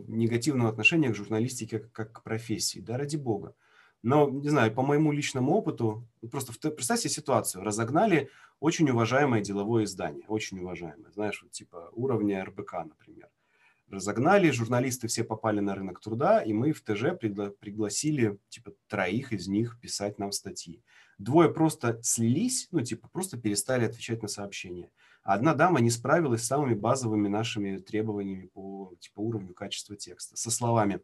[0.08, 3.54] негативного отношения к журналистике как, как к профессии, да, ради бога.
[4.02, 10.26] Но, не знаю, по моему личному опыту, просто представьте ситуацию, разогнали очень уважаемое деловое издание,
[10.28, 13.28] очень уважаемое, знаешь, вот типа уровня РБК, например.
[13.88, 19.32] Разогнали, журналисты все попали на рынок труда, и мы в ТЖ пригла- пригласили типа троих
[19.32, 20.82] из них писать нам статьи.
[21.18, 24.90] Двое просто слились, ну типа просто перестали отвечать на сообщения.
[25.26, 30.36] А одна дама не справилась с самыми базовыми нашими требованиями по типа уровню качества текста.
[30.36, 31.00] Со словами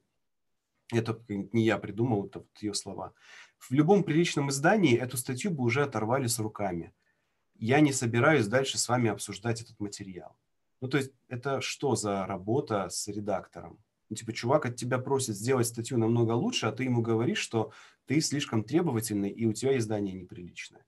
[0.92, 3.14] –это не я придумал, это вот ее слова.
[3.58, 6.94] В любом приличном издании эту статью бы уже оторвали с руками.
[7.58, 10.36] Я не собираюсь дальше с вами обсуждать этот материал.
[10.80, 13.80] Ну, то есть это что за работа с редактором?
[14.08, 17.72] Ну, типа, чувак от тебя просит сделать статью намного лучше, а ты ему говоришь, что
[18.06, 20.84] ты слишком требовательный и у тебя издание неприличное.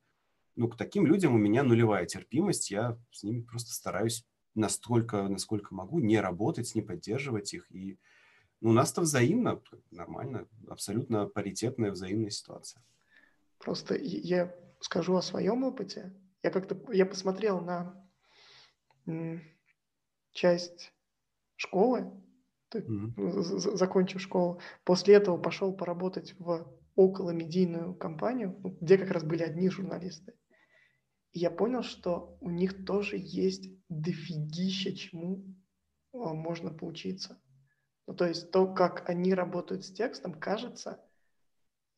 [0.57, 4.25] Ну, к таким людям у меня нулевая терпимость, я с ними просто стараюсь
[4.55, 7.99] настолько, насколько могу, не работать, не поддерживать их и
[8.61, 12.83] ну, у нас-то взаимно, нормально, абсолютно паритетная взаимная ситуация.
[13.59, 16.15] Просто я скажу о своем опыте.
[16.43, 17.95] Я как-то я посмотрел на
[20.33, 20.95] часть
[21.57, 22.11] школы,
[22.73, 23.77] mm-hmm.
[23.77, 24.61] закончив школу.
[24.85, 30.33] После этого пошел поработать в околомедийную компанию, ну, где как раз были одни журналисты.
[31.35, 35.45] И я понял, что у них тоже есть дофигища чему
[36.13, 37.39] а, можно поучиться.
[38.07, 41.05] Ну, то есть то, как они работают с текстом, кажется,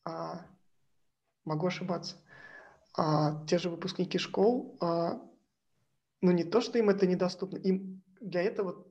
[0.04, 0.46] а,
[1.44, 2.16] могу ошибаться,
[2.96, 5.20] а, те же выпускники школ, а,
[6.22, 8.86] ну не то, что им это недоступно, им для этого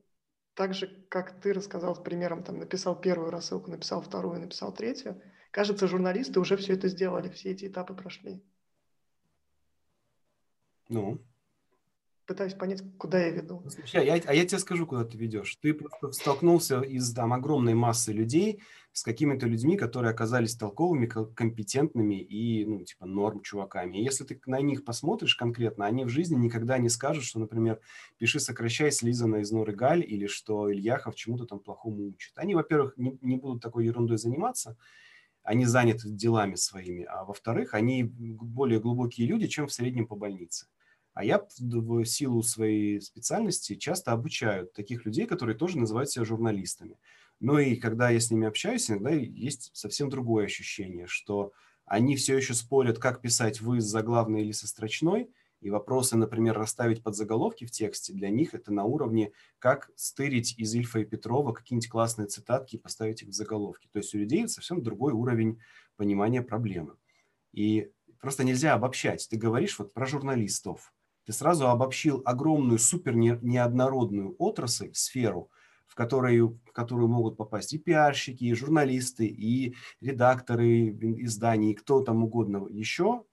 [0.54, 5.20] так же, как ты рассказал с примером, там написал первую рассылку, написал вторую, написал третью,
[5.50, 8.44] кажется, журналисты уже все это сделали, все эти этапы прошли.
[10.90, 11.20] Ну,
[12.26, 13.64] пытаюсь понять, куда я веду.
[13.70, 15.56] Слушай, а я, а я тебе скажу, куда ты ведешь.
[15.62, 18.62] Ты просто столкнулся из там огромной массы людей
[18.92, 23.98] с какими-то людьми, которые оказались толковыми, компетентными и, ну, типа, норм чуваками.
[23.98, 27.80] И если ты на них посмотришь конкретно, они в жизни никогда не скажут, что, например,
[28.18, 32.38] пиши, сокращай, слизано из норы галь, или что Ильяхов чему-то там плохому учит.
[32.38, 34.78] Они, во-первых, не, не будут такой ерундой заниматься,
[35.46, 40.68] они заняты делами своими, а во-вторых, они более глубокие люди, чем в среднем по больнице.
[41.14, 46.98] А я в силу своей специальности часто обучаю таких людей, которые тоже называют себя журналистами.
[47.40, 51.54] Но и когда я с ними общаюсь, иногда есть совсем другое ощущение, что
[51.86, 55.30] они все еще спорят, как писать вы с заглавной или со строчной,
[55.62, 60.58] и вопросы, например, расставить под заголовки в тексте, для них это на уровне, как стырить
[60.58, 63.88] из Ильфа и Петрова какие-нибудь классные цитатки и поставить их в заголовки.
[63.92, 65.60] То есть у людей совсем другой уровень
[65.96, 66.96] понимания проблемы.
[67.52, 67.90] И
[68.20, 69.28] просто нельзя обобщать.
[69.30, 70.94] Ты говоришь вот про журналистов,
[71.26, 75.50] ты сразу обобщил огромную супер неоднородную отрасль, сферу,
[75.88, 80.90] в которую, в которую могут попасть и пиарщики, и журналисты, и редакторы
[81.24, 83.24] изданий, и кто там угодно еще,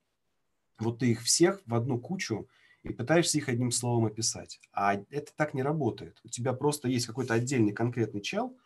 [0.82, 2.48] вот ты их всех в одну кучу
[2.82, 4.60] и пытаешься их одним словом описать.
[4.72, 6.20] А это так не работает.
[6.24, 8.56] У тебя просто есть какой-то отдельный конкретный чел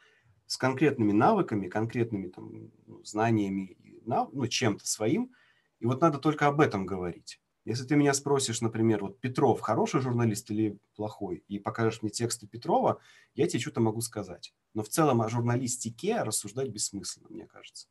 [0.47, 5.33] с конкретными навыками, конкретными там, ну, знаниями, ну, чем-то своим,
[5.81, 7.41] и вот надо только об этом говорить.
[7.65, 12.47] Если ты меня спросишь, например, вот Петров хороший журналист или плохой, и покажешь мне тексты
[12.47, 13.01] Петрова,
[13.35, 14.55] я тебе что-то могу сказать.
[14.73, 17.89] Но в целом о журналистике рассуждать бессмысленно, мне кажется.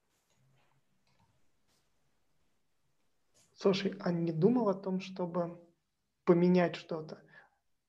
[3.56, 5.60] Слушай, а не думал о том, чтобы
[6.26, 7.22] поменять что-то?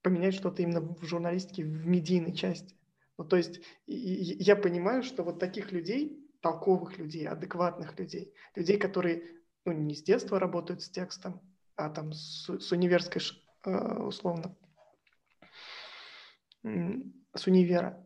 [0.03, 2.77] Поменять что-то именно в журналистике, в медийной части?
[3.19, 9.25] Ну, то есть я понимаю, что вот таких людей, толковых людей, адекватных людей, людей, которые
[9.65, 11.41] ну, не с детства работают с текстом,
[11.75, 13.21] а там с, с универской,
[13.65, 14.57] э, условно,
[16.63, 18.03] с универа.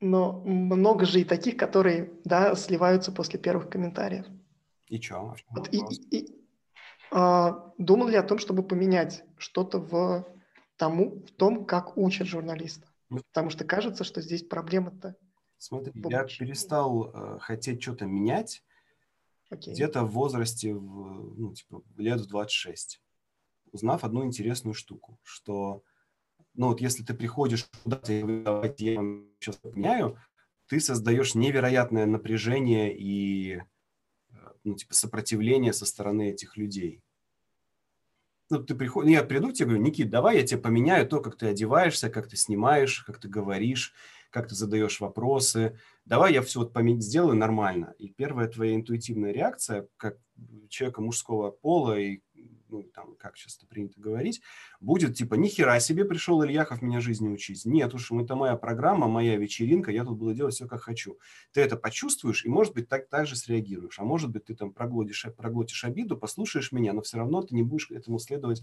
[0.00, 4.26] Но много же и таких, которые, да, сливаются после первых комментариев.
[4.88, 5.34] И что?
[5.50, 6.46] Вот и, и, и,
[7.10, 10.26] а, думал ли о том, чтобы поменять что-то в
[10.76, 12.86] тому, в том, как учат журналиста?
[13.10, 15.16] Ну, Потому что кажется, что здесь проблема-то.
[15.56, 18.62] Смотри, я перестал э, хотеть что-то менять,
[19.54, 19.72] Okay.
[19.72, 23.00] Где-то в возрасте, в, ну, типа, лет в 26,
[23.72, 25.82] узнав одну интересную штуку, что,
[26.54, 29.00] ну, вот если ты приходишь куда-то и давайте я
[29.38, 30.18] сейчас поменяю,
[30.66, 33.60] ты создаешь невероятное напряжение и,
[34.64, 37.02] ну, типа, сопротивление со стороны этих людей.
[38.50, 41.46] Ну, ты приходишь, я приду тебе, говорю, Никит, давай я тебе поменяю то, как ты
[41.46, 43.94] одеваешься, как ты снимаешь, как ты говоришь,
[44.30, 45.78] как ты задаешь вопросы.
[46.04, 47.00] Давай я все вот помен...
[47.00, 47.94] сделаю нормально.
[47.98, 50.18] И первая твоя интуитивная реакция, как
[50.68, 52.20] человека мужского пола и
[52.74, 54.42] ну, там, как сейчас это принято говорить,
[54.80, 57.64] будет типа, ни хера себе пришел Ильяхов меня жизни учить.
[57.64, 61.18] Нет уж, это моя программа, моя вечеринка, я тут буду делать все, как хочу.
[61.52, 64.00] Ты это почувствуешь и, может быть, так, так же среагируешь.
[64.00, 67.62] А может быть, ты там проглотишь, проглотишь обиду, послушаешь меня, но все равно ты не
[67.62, 68.62] будешь этому следовать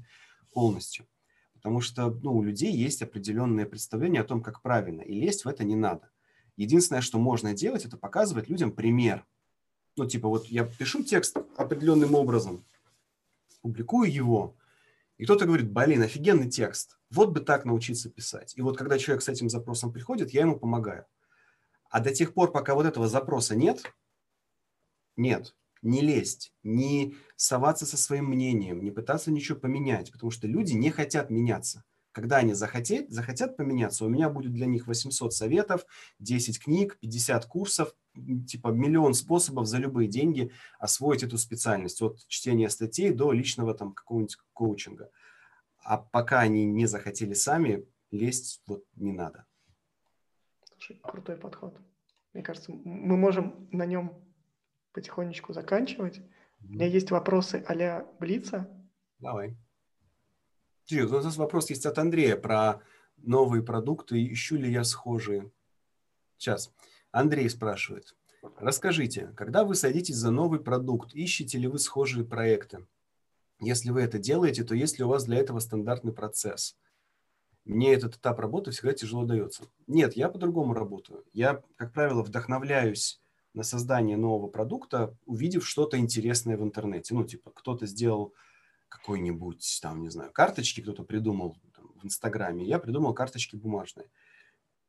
[0.52, 1.08] полностью.
[1.54, 5.48] Потому что ну, у людей есть определенные представления о том, как правильно, и лезть в
[5.48, 6.10] это не надо.
[6.58, 9.26] Единственное, что можно делать, это показывать людям пример.
[9.96, 12.66] Ну, типа, вот я пишу текст определенным образом,
[13.62, 14.58] публикую его,
[15.22, 18.54] и кто-то говорит, блин, офигенный текст, вот бы так научиться писать.
[18.58, 21.06] И вот когда человек с этим запросом приходит, я ему помогаю.
[21.92, 23.94] А до тех пор, пока вот этого запроса нет,
[25.16, 30.74] нет, не лезть, не соваться со своим мнением, не пытаться ничего поменять, потому что люди
[30.74, 31.84] не хотят меняться.
[32.12, 35.86] Когда они захотят, захотят поменяться, у меня будет для них 800 советов,
[36.20, 37.96] 10 книг, 50 курсов,
[38.48, 43.94] типа миллион способов за любые деньги освоить эту специальность, от чтения статей до личного там
[43.94, 45.10] какого-нибудь коучинга.
[45.84, 49.46] А пока они не захотели сами, лезть вот не надо.
[50.66, 51.80] Слушай, крутой подход.
[52.34, 54.22] Мне кажется, мы можем на нем
[54.92, 56.18] потихонечку заканчивать.
[56.18, 56.68] Mm-hmm.
[56.70, 58.70] У меня есть вопросы а-ля Блица.
[59.20, 59.58] Давай.
[60.86, 62.82] Серьез, у нас вопрос есть от Андрея про
[63.18, 64.26] новые продукты.
[64.32, 65.52] Ищу ли я схожие?
[66.38, 66.74] Сейчас.
[67.12, 68.16] Андрей спрашивает.
[68.58, 72.88] Расскажите, когда вы садитесь за новый продукт, ищете ли вы схожие проекты?
[73.60, 76.76] Если вы это делаете, то есть ли у вас для этого стандартный процесс?
[77.64, 79.66] Мне этот этап работы всегда тяжело дается.
[79.86, 81.24] Нет, я по-другому работаю.
[81.32, 83.22] Я, как правило, вдохновляюсь
[83.54, 87.14] на создание нового продукта, увидев что-то интересное в интернете.
[87.14, 88.34] Ну, типа, кто-то сделал
[88.92, 92.66] какой-нибудь, там, не знаю, карточки, кто-то придумал там, в Инстаграме.
[92.66, 94.12] Я придумал карточки бумажные.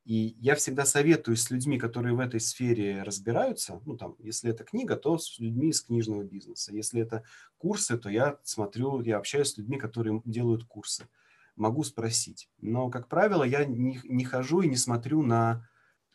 [0.04, 3.80] И я всегда советую с людьми, которые в этой сфере разбираются.
[3.86, 6.74] Ну, там, если это книга, то с людьми из книжного бизнеса.
[6.74, 7.22] Если это
[7.56, 11.08] курсы, то я смотрю, я общаюсь с людьми, которые делают курсы.
[11.54, 12.50] Могу спросить.
[12.58, 15.68] Но, как правило, я не, не хожу и не смотрю на,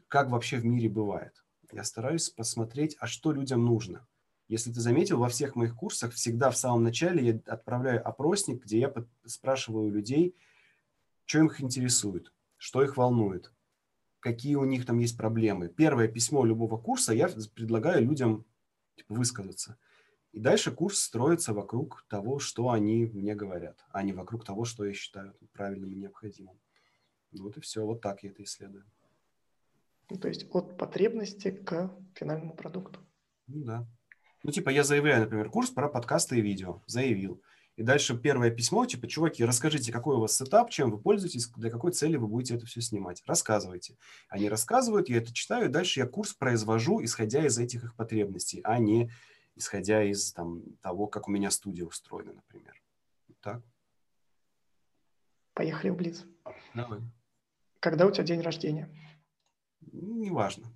[0.10, 1.46] как вообще в мире бывает.
[1.72, 4.06] Я стараюсь посмотреть, а что людям нужно.
[4.48, 8.80] Если ты заметил, во всех моих курсах всегда в самом начале я отправляю опросник, где
[8.80, 8.94] я
[9.26, 10.36] спрашиваю людей,
[11.26, 13.52] что их интересует, что их волнует,
[14.20, 15.68] какие у них там есть проблемы.
[15.68, 18.46] Первое письмо любого курса я предлагаю людям
[18.96, 19.78] типа, высказаться.
[20.32, 24.86] И дальше курс строится вокруг того, что они мне говорят, а не вокруг того, что
[24.86, 26.60] я считаю правильным и необходимым.
[27.32, 27.86] Вот и все.
[27.86, 28.86] Вот так я это исследую.
[30.10, 33.00] Ну, то есть от потребности к финальному продукту.
[33.48, 33.88] Ну да.
[34.44, 36.82] Ну, типа, я заявляю, например, курс про подкасты и видео.
[36.86, 37.42] Заявил.
[37.76, 41.70] И дальше первое письмо, типа, чуваки, расскажите, какой у вас сетап, чем вы пользуетесь, для
[41.70, 43.22] какой цели вы будете это все снимать.
[43.28, 43.98] Рассказывайте.
[44.30, 48.62] Они рассказывают, я это читаю, и дальше я курс произвожу, исходя из этих их потребностей,
[48.64, 49.12] а не
[49.56, 52.82] исходя из там, того, как у меня студия устроена, например.
[53.42, 53.62] Так.
[55.54, 56.26] Поехали в Блиц.
[56.74, 57.02] Давай.
[57.80, 58.90] Когда у тебя день рождения?
[59.82, 60.68] Неважно.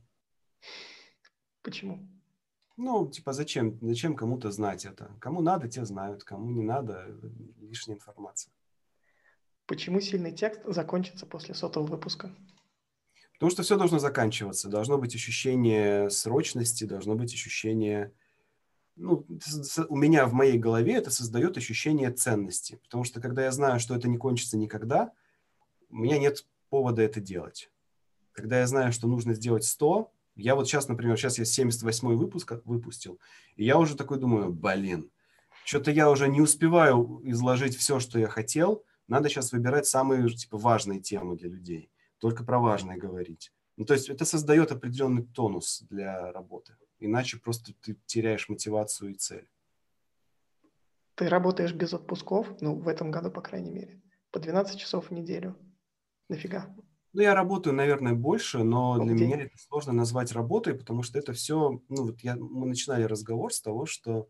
[1.64, 2.08] Почему?
[2.84, 5.12] Ну, типа, зачем, зачем кому-то знать это?
[5.20, 7.16] Кому надо, те знают, кому не надо,
[7.60, 8.52] лишняя информация.
[9.68, 12.36] Почему сильный текст закончится после сотого выпуска?
[13.34, 14.68] Потому что все должно заканчиваться.
[14.68, 18.14] Должно быть ощущение срочности, должно быть ощущение...
[18.96, 19.28] Ну,
[19.88, 22.80] у меня в моей голове это создает ощущение ценности.
[22.82, 25.12] Потому что когда я знаю, что это не кончится никогда,
[25.92, 27.70] у меня нет повода это делать.
[28.32, 30.12] Когда я знаю, что нужно сделать 100,
[30.42, 33.20] я вот сейчас, например, сейчас я 78-й выпуск выпустил,
[33.56, 35.10] и я уже такой думаю, блин,
[35.66, 40.58] что-то я уже не успеваю изложить все, что я хотел, надо сейчас выбирать самые типа,
[40.58, 43.52] важные темы для людей, только про важные говорить.
[43.78, 49.16] Ну, то есть это создает определенный тонус для работы, иначе просто ты теряешь мотивацию и
[49.16, 49.48] цель.
[51.16, 55.12] Ты работаешь без отпусков, ну, в этом году, по крайней мере, по 12 часов в
[55.12, 55.56] неделю.
[56.30, 56.74] Нафига?
[57.14, 61.34] Ну, я работаю, наверное, больше, но для меня это сложно назвать работой, потому что это
[61.34, 64.30] все, ну, вот я, мы начинали разговор с того, что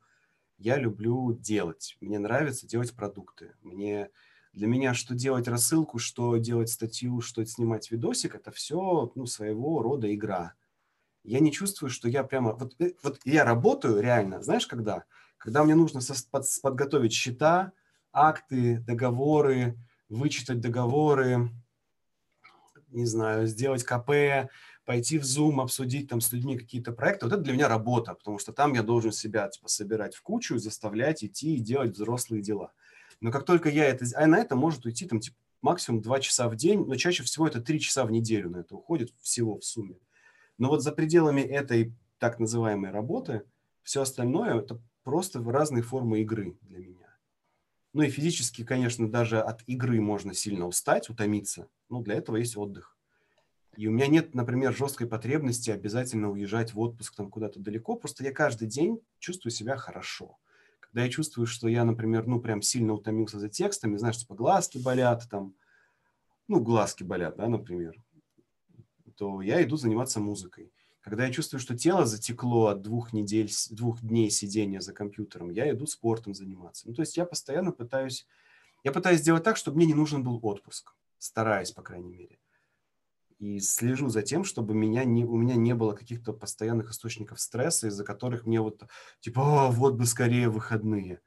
[0.58, 1.98] я люблю делать.
[2.02, 3.54] Мне нравится делать продукты.
[3.62, 4.10] Мне,
[4.54, 9.84] для меня что делать рассылку, что делать статью, что снимать видосик, это все, ну, своего
[9.84, 10.56] рода игра.
[11.24, 12.54] Я не чувствую, что я прямо...
[12.54, 15.04] Вот, э, вот я работаю реально, знаешь, когда?
[15.38, 17.74] Когда мне нужно со, под, подготовить счета,
[18.12, 19.78] акты, договоры,
[20.10, 21.50] вычитать договоры,
[22.92, 24.50] не знаю, сделать КП,
[24.86, 28.40] пойти в Zoom, обсудить там с людьми какие-то проекты, вот это для меня работа, потому
[28.40, 32.72] что там я должен себя типа собирать в кучу, заставлять идти и делать взрослые дела.
[33.20, 34.06] Но как только я это...
[34.16, 37.48] А на это может уйти там типа максимум 2 часа в день, но чаще всего
[37.48, 39.98] это 3 часа в неделю на это уходит всего в сумме.
[40.58, 43.44] Но вот за пределами этой так называемой работы
[43.84, 47.11] все остальное это просто разные формы игры для меня.
[47.94, 51.68] Ну и физически, конечно, даже от игры можно сильно устать, утомиться.
[51.90, 52.98] Но для этого есть отдых.
[53.76, 57.96] И у меня нет, например, жесткой потребности обязательно уезжать в отпуск там куда-то далеко.
[57.96, 60.38] Просто я каждый день чувствую себя хорошо.
[60.80, 64.78] Когда я чувствую, что я, например, ну прям сильно утомился за текстами, знаешь, типа глазки
[64.78, 65.54] болят, там,
[66.48, 67.96] ну глазки болят, да, например,
[69.16, 70.72] то я иду заниматься музыкой.
[71.02, 75.70] Когда я чувствую, что тело затекло от двух недель, двух дней сидения за компьютером, я
[75.72, 76.88] иду спортом заниматься.
[76.88, 78.28] Ну, то есть я постоянно пытаюсь,
[78.84, 80.94] я пытаюсь сделать так, чтобы мне не нужен был отпуск.
[81.18, 82.38] Стараюсь, по крайней мере.
[83.40, 87.88] И слежу за тем, чтобы меня не, у меня не было каких-то постоянных источников стресса,
[87.88, 88.84] из-за которых мне вот,
[89.22, 91.20] типа, О, вот бы скорее выходные.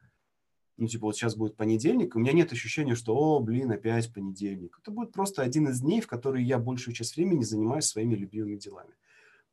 [0.76, 4.78] Ну, типа, вот сейчас будет понедельник, у меня нет ощущения, что, о, блин, опять понедельник.
[4.80, 8.56] Это будет просто один из дней, в которые я большую часть времени занимаюсь своими любимыми
[8.56, 8.94] делами.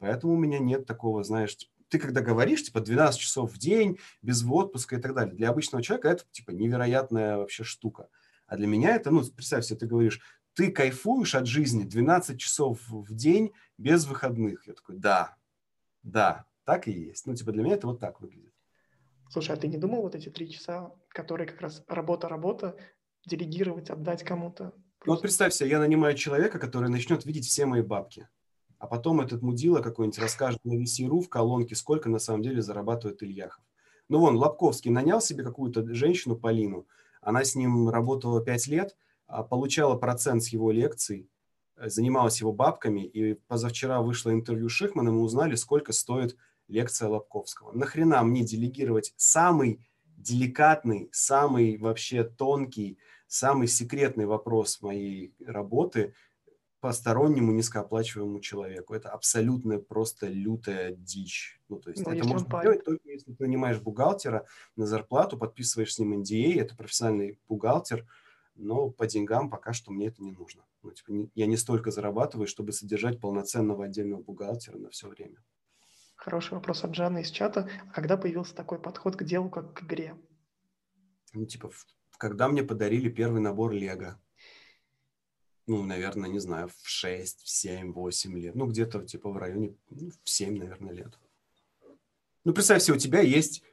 [0.01, 1.55] Поэтому у меня нет такого, знаешь,
[1.87, 5.83] ты когда говоришь, типа, 12 часов в день, без отпуска и так далее, для обычного
[5.83, 8.09] человека это, типа, невероятная вообще штука.
[8.47, 10.19] А для меня это, ну, представь себе, ты говоришь,
[10.53, 14.65] ты кайфуешь от жизни 12 часов в день без выходных.
[14.65, 15.37] Я такой, да,
[16.01, 17.27] да, так и есть.
[17.27, 18.55] Ну, типа, для меня это вот так выглядит.
[19.29, 22.75] Слушай, а ты не думал вот эти три часа, которые как раз работа-работа,
[23.27, 24.73] делегировать, отдать кому-то?
[25.05, 28.27] Ну, вот представь себе, я нанимаю человека, который начнет видеть все мои бабки
[28.81, 33.21] а потом этот мудила какой-нибудь расскажет на VC.ru в колонке, сколько на самом деле зарабатывает
[33.21, 33.63] Ильяхов.
[34.09, 36.87] Ну вон, Лобковский нанял себе какую-то женщину, Полину,
[37.21, 41.29] она с ним работала 5 лет, а получала процент с его лекций,
[41.77, 46.35] э, занималась его бабками, и позавчера вышло интервью с и узнали, сколько стоит
[46.67, 47.73] лекция Лобковского.
[47.73, 49.85] Нахрена мне делегировать самый
[50.17, 56.15] деликатный, самый вообще тонкий, самый секретный вопрос моей работы
[56.81, 58.95] постороннему низкооплачиваемому человеку.
[58.95, 61.61] Это абсолютно просто лютая дичь.
[61.69, 62.63] Ну, то есть ну, это можно парень.
[62.63, 68.05] делать только если ты нанимаешь бухгалтера на зарплату, подписываешь с ним NDA, это профессиональный бухгалтер,
[68.55, 70.63] но по деньгам пока что мне это не нужно.
[70.81, 75.37] Ну, типа, не, я не столько зарабатываю, чтобы содержать полноценного отдельного бухгалтера на все время.
[76.15, 77.69] Хороший вопрос от Жанны из чата.
[77.89, 80.15] А когда появился такой подход к делу, как к игре?
[81.33, 81.69] Ну, типа,
[82.17, 84.19] когда мне подарили первый набор Лего
[85.67, 88.55] ну, наверное, не знаю, в 6, в 7, 8 лет.
[88.55, 91.17] Ну, где-то типа в районе, ну, в 7, наверное, лет.
[92.43, 93.63] Ну, представь себе, у тебя есть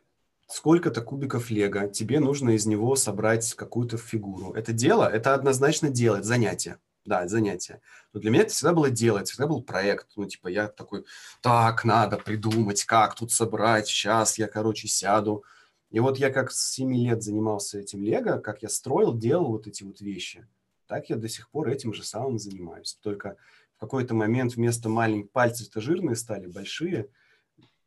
[0.48, 4.52] сколько-то кубиков лего, тебе нужно из него собрать какую-то фигуру.
[4.52, 6.78] Это дело, это однозначно дело, это занятие.
[7.04, 7.80] Да, это занятие.
[8.12, 10.08] Но для меня это всегда было дело, это всегда был проект.
[10.16, 11.06] Ну, типа, я такой,
[11.40, 15.42] так, надо придумать, как тут собрать, сейчас я, короче, сяду.
[15.90, 19.66] И вот я как с 7 лет занимался этим лего, как я строил, делал вот
[19.66, 20.46] эти вот вещи–
[20.88, 22.98] так я до сих пор этим же самым занимаюсь.
[23.02, 23.36] Только
[23.76, 27.08] в какой-то момент вместо маленьких пальцев-то жирные стали большие.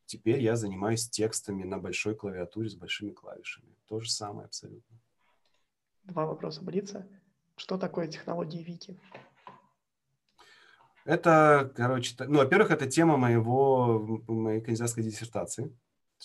[0.06, 3.76] Теперь я занимаюсь текстами на большой клавиатуре с большими клавишами.
[3.88, 4.98] То же самое абсолютно.
[6.04, 7.08] Два вопроса, Блица.
[7.56, 9.00] Что такое технологии Вики?
[11.04, 15.76] Это, короче, ну, во-первых, это тема моего, моей кандидатской диссертации,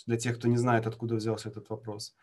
[0.05, 2.15] для тех, кто не знает, откуда взялся этот вопрос.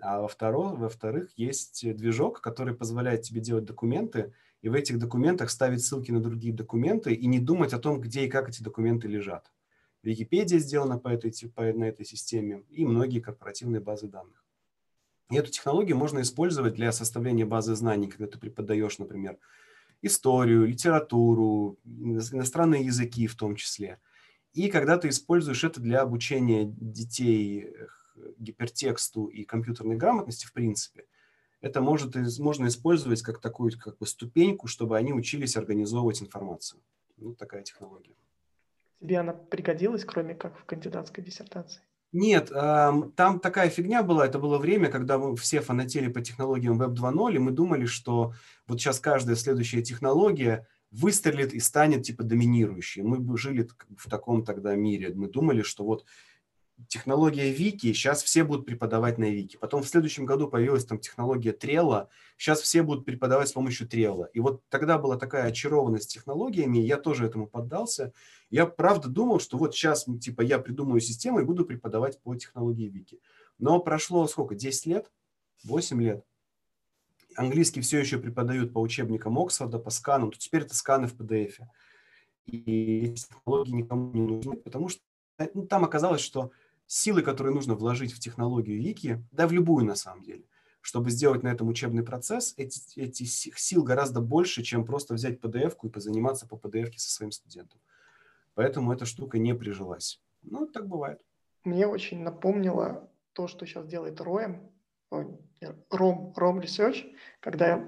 [0.00, 4.32] А во-вторых, во-вторых, есть движок, который позволяет тебе делать документы,
[4.62, 8.24] и в этих документах ставить ссылки на другие документы и не думать о том, где
[8.24, 9.50] и как эти документы лежат.
[10.02, 14.44] Википедия сделана по этой, по, на этой системе и многие корпоративные базы данных.
[15.30, 19.38] И эту технологию можно использовать для составления базы знаний, когда ты преподаешь, например,
[20.02, 23.98] историю, литературу, иностранные языки в том числе.
[24.52, 27.74] И когда ты используешь это для обучения детей
[28.38, 31.06] гипертексту и компьютерной грамотности, в принципе,
[31.60, 36.80] это может, можно использовать как такую как бы ступеньку, чтобы они учились организовывать информацию.
[37.16, 38.14] Ну, такая технология.
[39.00, 41.82] Тебе она пригодилась, кроме как в кандидатской диссертации?
[42.12, 44.26] Нет, там такая фигня была.
[44.26, 48.32] Это было время, когда мы все фанатели по технологиям Web 2.0, и мы думали, что
[48.66, 53.02] вот сейчас каждая следующая технология выстрелит и станет типа доминирующей.
[53.02, 55.12] Мы жили в таком тогда мире.
[55.14, 56.04] Мы думали, что вот
[56.88, 59.56] технология Вики, сейчас все будут преподавать на Вики.
[59.56, 64.24] Потом в следующем году появилась там технология Трелла, сейчас все будут преподавать с помощью Трелла.
[64.32, 68.12] И вот тогда была такая очарованность технологиями, я тоже этому поддался.
[68.50, 72.88] Я правда думал, что вот сейчас типа я придумаю систему и буду преподавать по технологии
[72.88, 73.20] Вики.
[73.58, 75.10] Но прошло сколько, 10 лет?
[75.64, 76.24] 8 лет.
[77.36, 80.30] Английский все еще преподают по учебникам Оксфорда, по сканам.
[80.30, 81.54] То теперь это сканы в PDF.
[82.46, 85.00] И технологии никому не нужны, потому что
[85.54, 86.50] ну, там оказалось, что
[86.86, 90.44] силы, которые нужно вложить в технологию Вики, да в любую на самом деле,
[90.80, 95.88] чтобы сделать на этом учебный процесс, эти, эти сил гораздо больше, чем просто взять PDF-ку
[95.88, 97.80] и позаниматься по PDF со своим студентом.
[98.54, 100.20] Поэтому эта штука не прижилась.
[100.42, 101.20] Ну, так бывает.
[101.64, 104.70] Мне очень напомнило то, что сейчас делает ROM,
[105.10, 105.38] ROM,
[105.90, 107.86] ROM Research, когда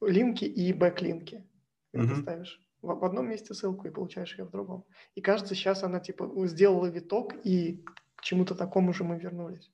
[0.00, 1.46] линки и бэклинки
[1.94, 2.08] mm-hmm.
[2.08, 4.84] ты ставишь в одном месте ссылку и получаешь ее в другом.
[5.14, 7.82] И кажется, сейчас она типа сделала виток и
[8.24, 9.70] чему-то такому же мы вернулись.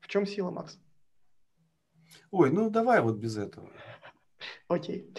[0.00, 0.78] В чем сила, Макс?
[2.30, 3.70] Ой, ну давай вот без этого.
[4.68, 5.14] Окей.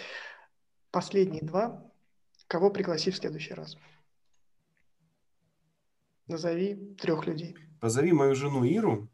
[0.90, 1.90] Последние два.
[2.46, 3.76] Кого пригласить в следующий раз?
[6.26, 7.56] Назови трех людей.
[7.80, 9.08] Позови мою жену Иру.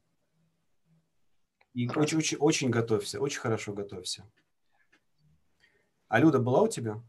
[1.74, 4.24] И очень, очень, очень готовься, очень хорошо готовься.
[6.08, 7.02] А Люда была у тебя?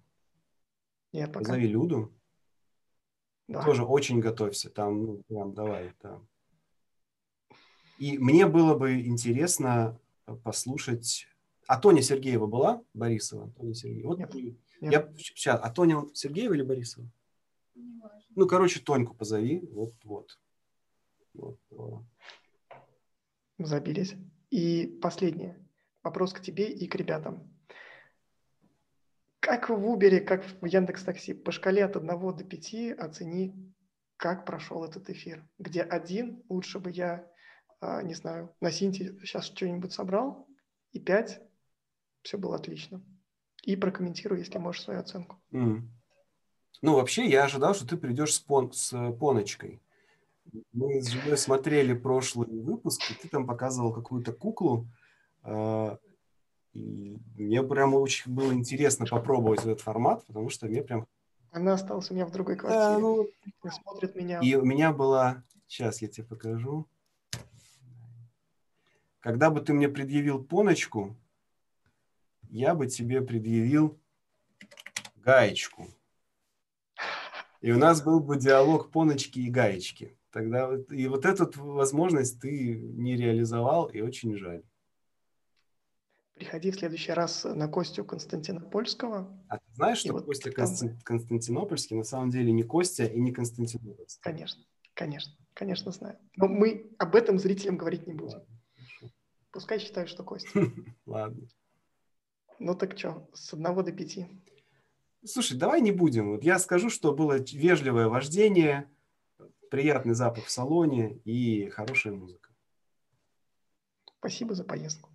[1.11, 1.39] Нет, пока.
[1.39, 2.13] Позови Люду.
[3.49, 3.63] Да.
[3.63, 4.69] Тоже очень готовься.
[4.69, 6.21] Там, ну, прям давай, да.
[7.97, 9.99] И мне было бы интересно
[10.43, 11.25] послушать...
[11.65, 12.83] А Тоня Сергеева была?
[12.93, 13.51] Борисова?
[13.57, 14.07] Тоня Сергеева.
[14.09, 14.53] Вот нет, нет.
[14.81, 15.59] Я сейчас.
[15.63, 17.07] А Тоня Сергеева или Борисова?
[18.35, 19.67] Ну, короче, Тоньку позови.
[19.71, 20.37] Вот, вот.
[21.33, 22.03] вот.
[23.57, 24.13] Забились.
[24.51, 25.57] И последнее.
[26.03, 27.51] Вопрос к тебе и к ребятам.
[29.39, 33.73] Как в Uber, как в Яндекс Такси, по шкале от 1 до 5 оцени,
[34.17, 35.47] как прошел этот эфир.
[35.57, 37.25] Где один, лучше бы я,
[37.79, 40.47] а, не знаю, на Синте сейчас что-нибудь собрал,
[40.91, 41.41] и 5,
[42.23, 43.01] все было отлично.
[43.63, 45.41] И прокомментируй, если можешь, свою оценку.
[45.51, 45.83] Mm.
[46.81, 49.81] Ну, вообще, я ожидал, что ты придешь с, пон, с поночкой.
[50.73, 54.87] Мы с женой смотрели прошлый выпуск, и ты там показывал какую-то куклу,
[55.43, 55.97] а,
[56.73, 61.07] и мне прям очень было интересно попробовать этот формат, потому что мне прям...
[61.51, 62.83] Она осталась у меня в другой квартире.
[62.83, 63.27] Да, ну...
[63.69, 64.39] Смотрит меня.
[64.39, 65.43] И у меня была...
[65.67, 66.87] Сейчас я тебе покажу.
[69.19, 71.15] Когда бы ты мне предъявил поночку,
[72.49, 73.99] я бы тебе предъявил
[75.15, 75.87] гаечку.
[77.61, 80.17] И у нас был бы диалог поночки и гаечки.
[80.31, 84.63] Тогда и вот эту возможность ты не реализовал, и очень жаль.
[86.39, 89.27] Приходи в следующий раз на Костю Константинопольского.
[89.49, 90.97] А ты знаешь, что вот Костя там...
[91.03, 94.21] Константинопольский на самом деле не Костя и не Константинопольский?
[94.21, 94.63] Конечно,
[94.93, 96.17] конечно, конечно знаю.
[96.37, 98.37] Но мы об этом зрителям говорить не будем.
[98.37, 99.11] Ладно,
[99.51, 100.49] Пускай считают, что Костя.
[101.05, 101.45] Ладно.
[102.57, 104.25] Ну так что, с одного до пяти?
[105.25, 106.29] Слушай, давай не будем.
[106.29, 108.89] Вот я скажу, что было вежливое вождение,
[109.69, 112.49] приятный запах в салоне и хорошая музыка.
[114.19, 115.08] Спасибо за поездку.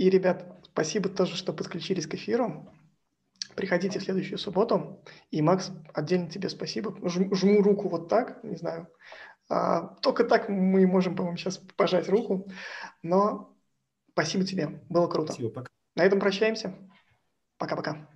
[0.00, 2.72] И, ребят, спасибо тоже, что подключились к эфиру.
[3.54, 5.04] Приходите в следующую субботу.
[5.30, 6.96] И, Макс, отдельно тебе спасибо.
[7.06, 8.88] Жму, жму руку вот так, не знаю.
[9.50, 12.50] А, только так мы можем, по-моему, сейчас пожать руку.
[13.02, 13.54] Но
[14.12, 14.82] спасибо тебе.
[14.88, 15.34] Было круто.
[15.34, 15.70] Спасибо, пока.
[15.96, 16.74] На этом прощаемся.
[17.58, 18.08] Пока-пока.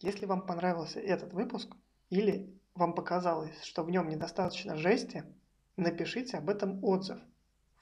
[0.00, 1.72] Если вам понравился этот выпуск
[2.10, 5.22] или вам показалось, что в нем недостаточно жести,
[5.76, 7.20] напишите об этом отзыв–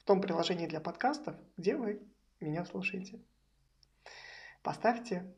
[0.07, 2.01] том приложении для подкастов, где вы
[2.39, 3.19] меня слушаете.
[4.63, 5.35] Поставьте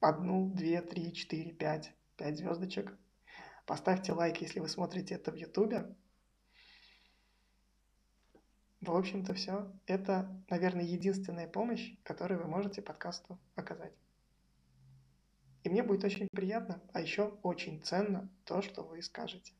[0.00, 2.98] одну, две, три, четыре, пять, пять звездочек.
[3.64, 5.94] Поставьте лайк, если вы смотрите это в Ютубе.
[8.80, 9.72] В общем-то, все.
[9.86, 13.94] Это, наверное, единственная помощь, которую вы можете подкасту оказать.
[15.62, 19.52] И мне будет очень приятно, а еще очень ценно то, что вы скажете.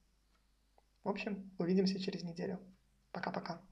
[1.05, 2.59] В общем, увидимся через неделю.
[3.13, 3.63] Пока-пока.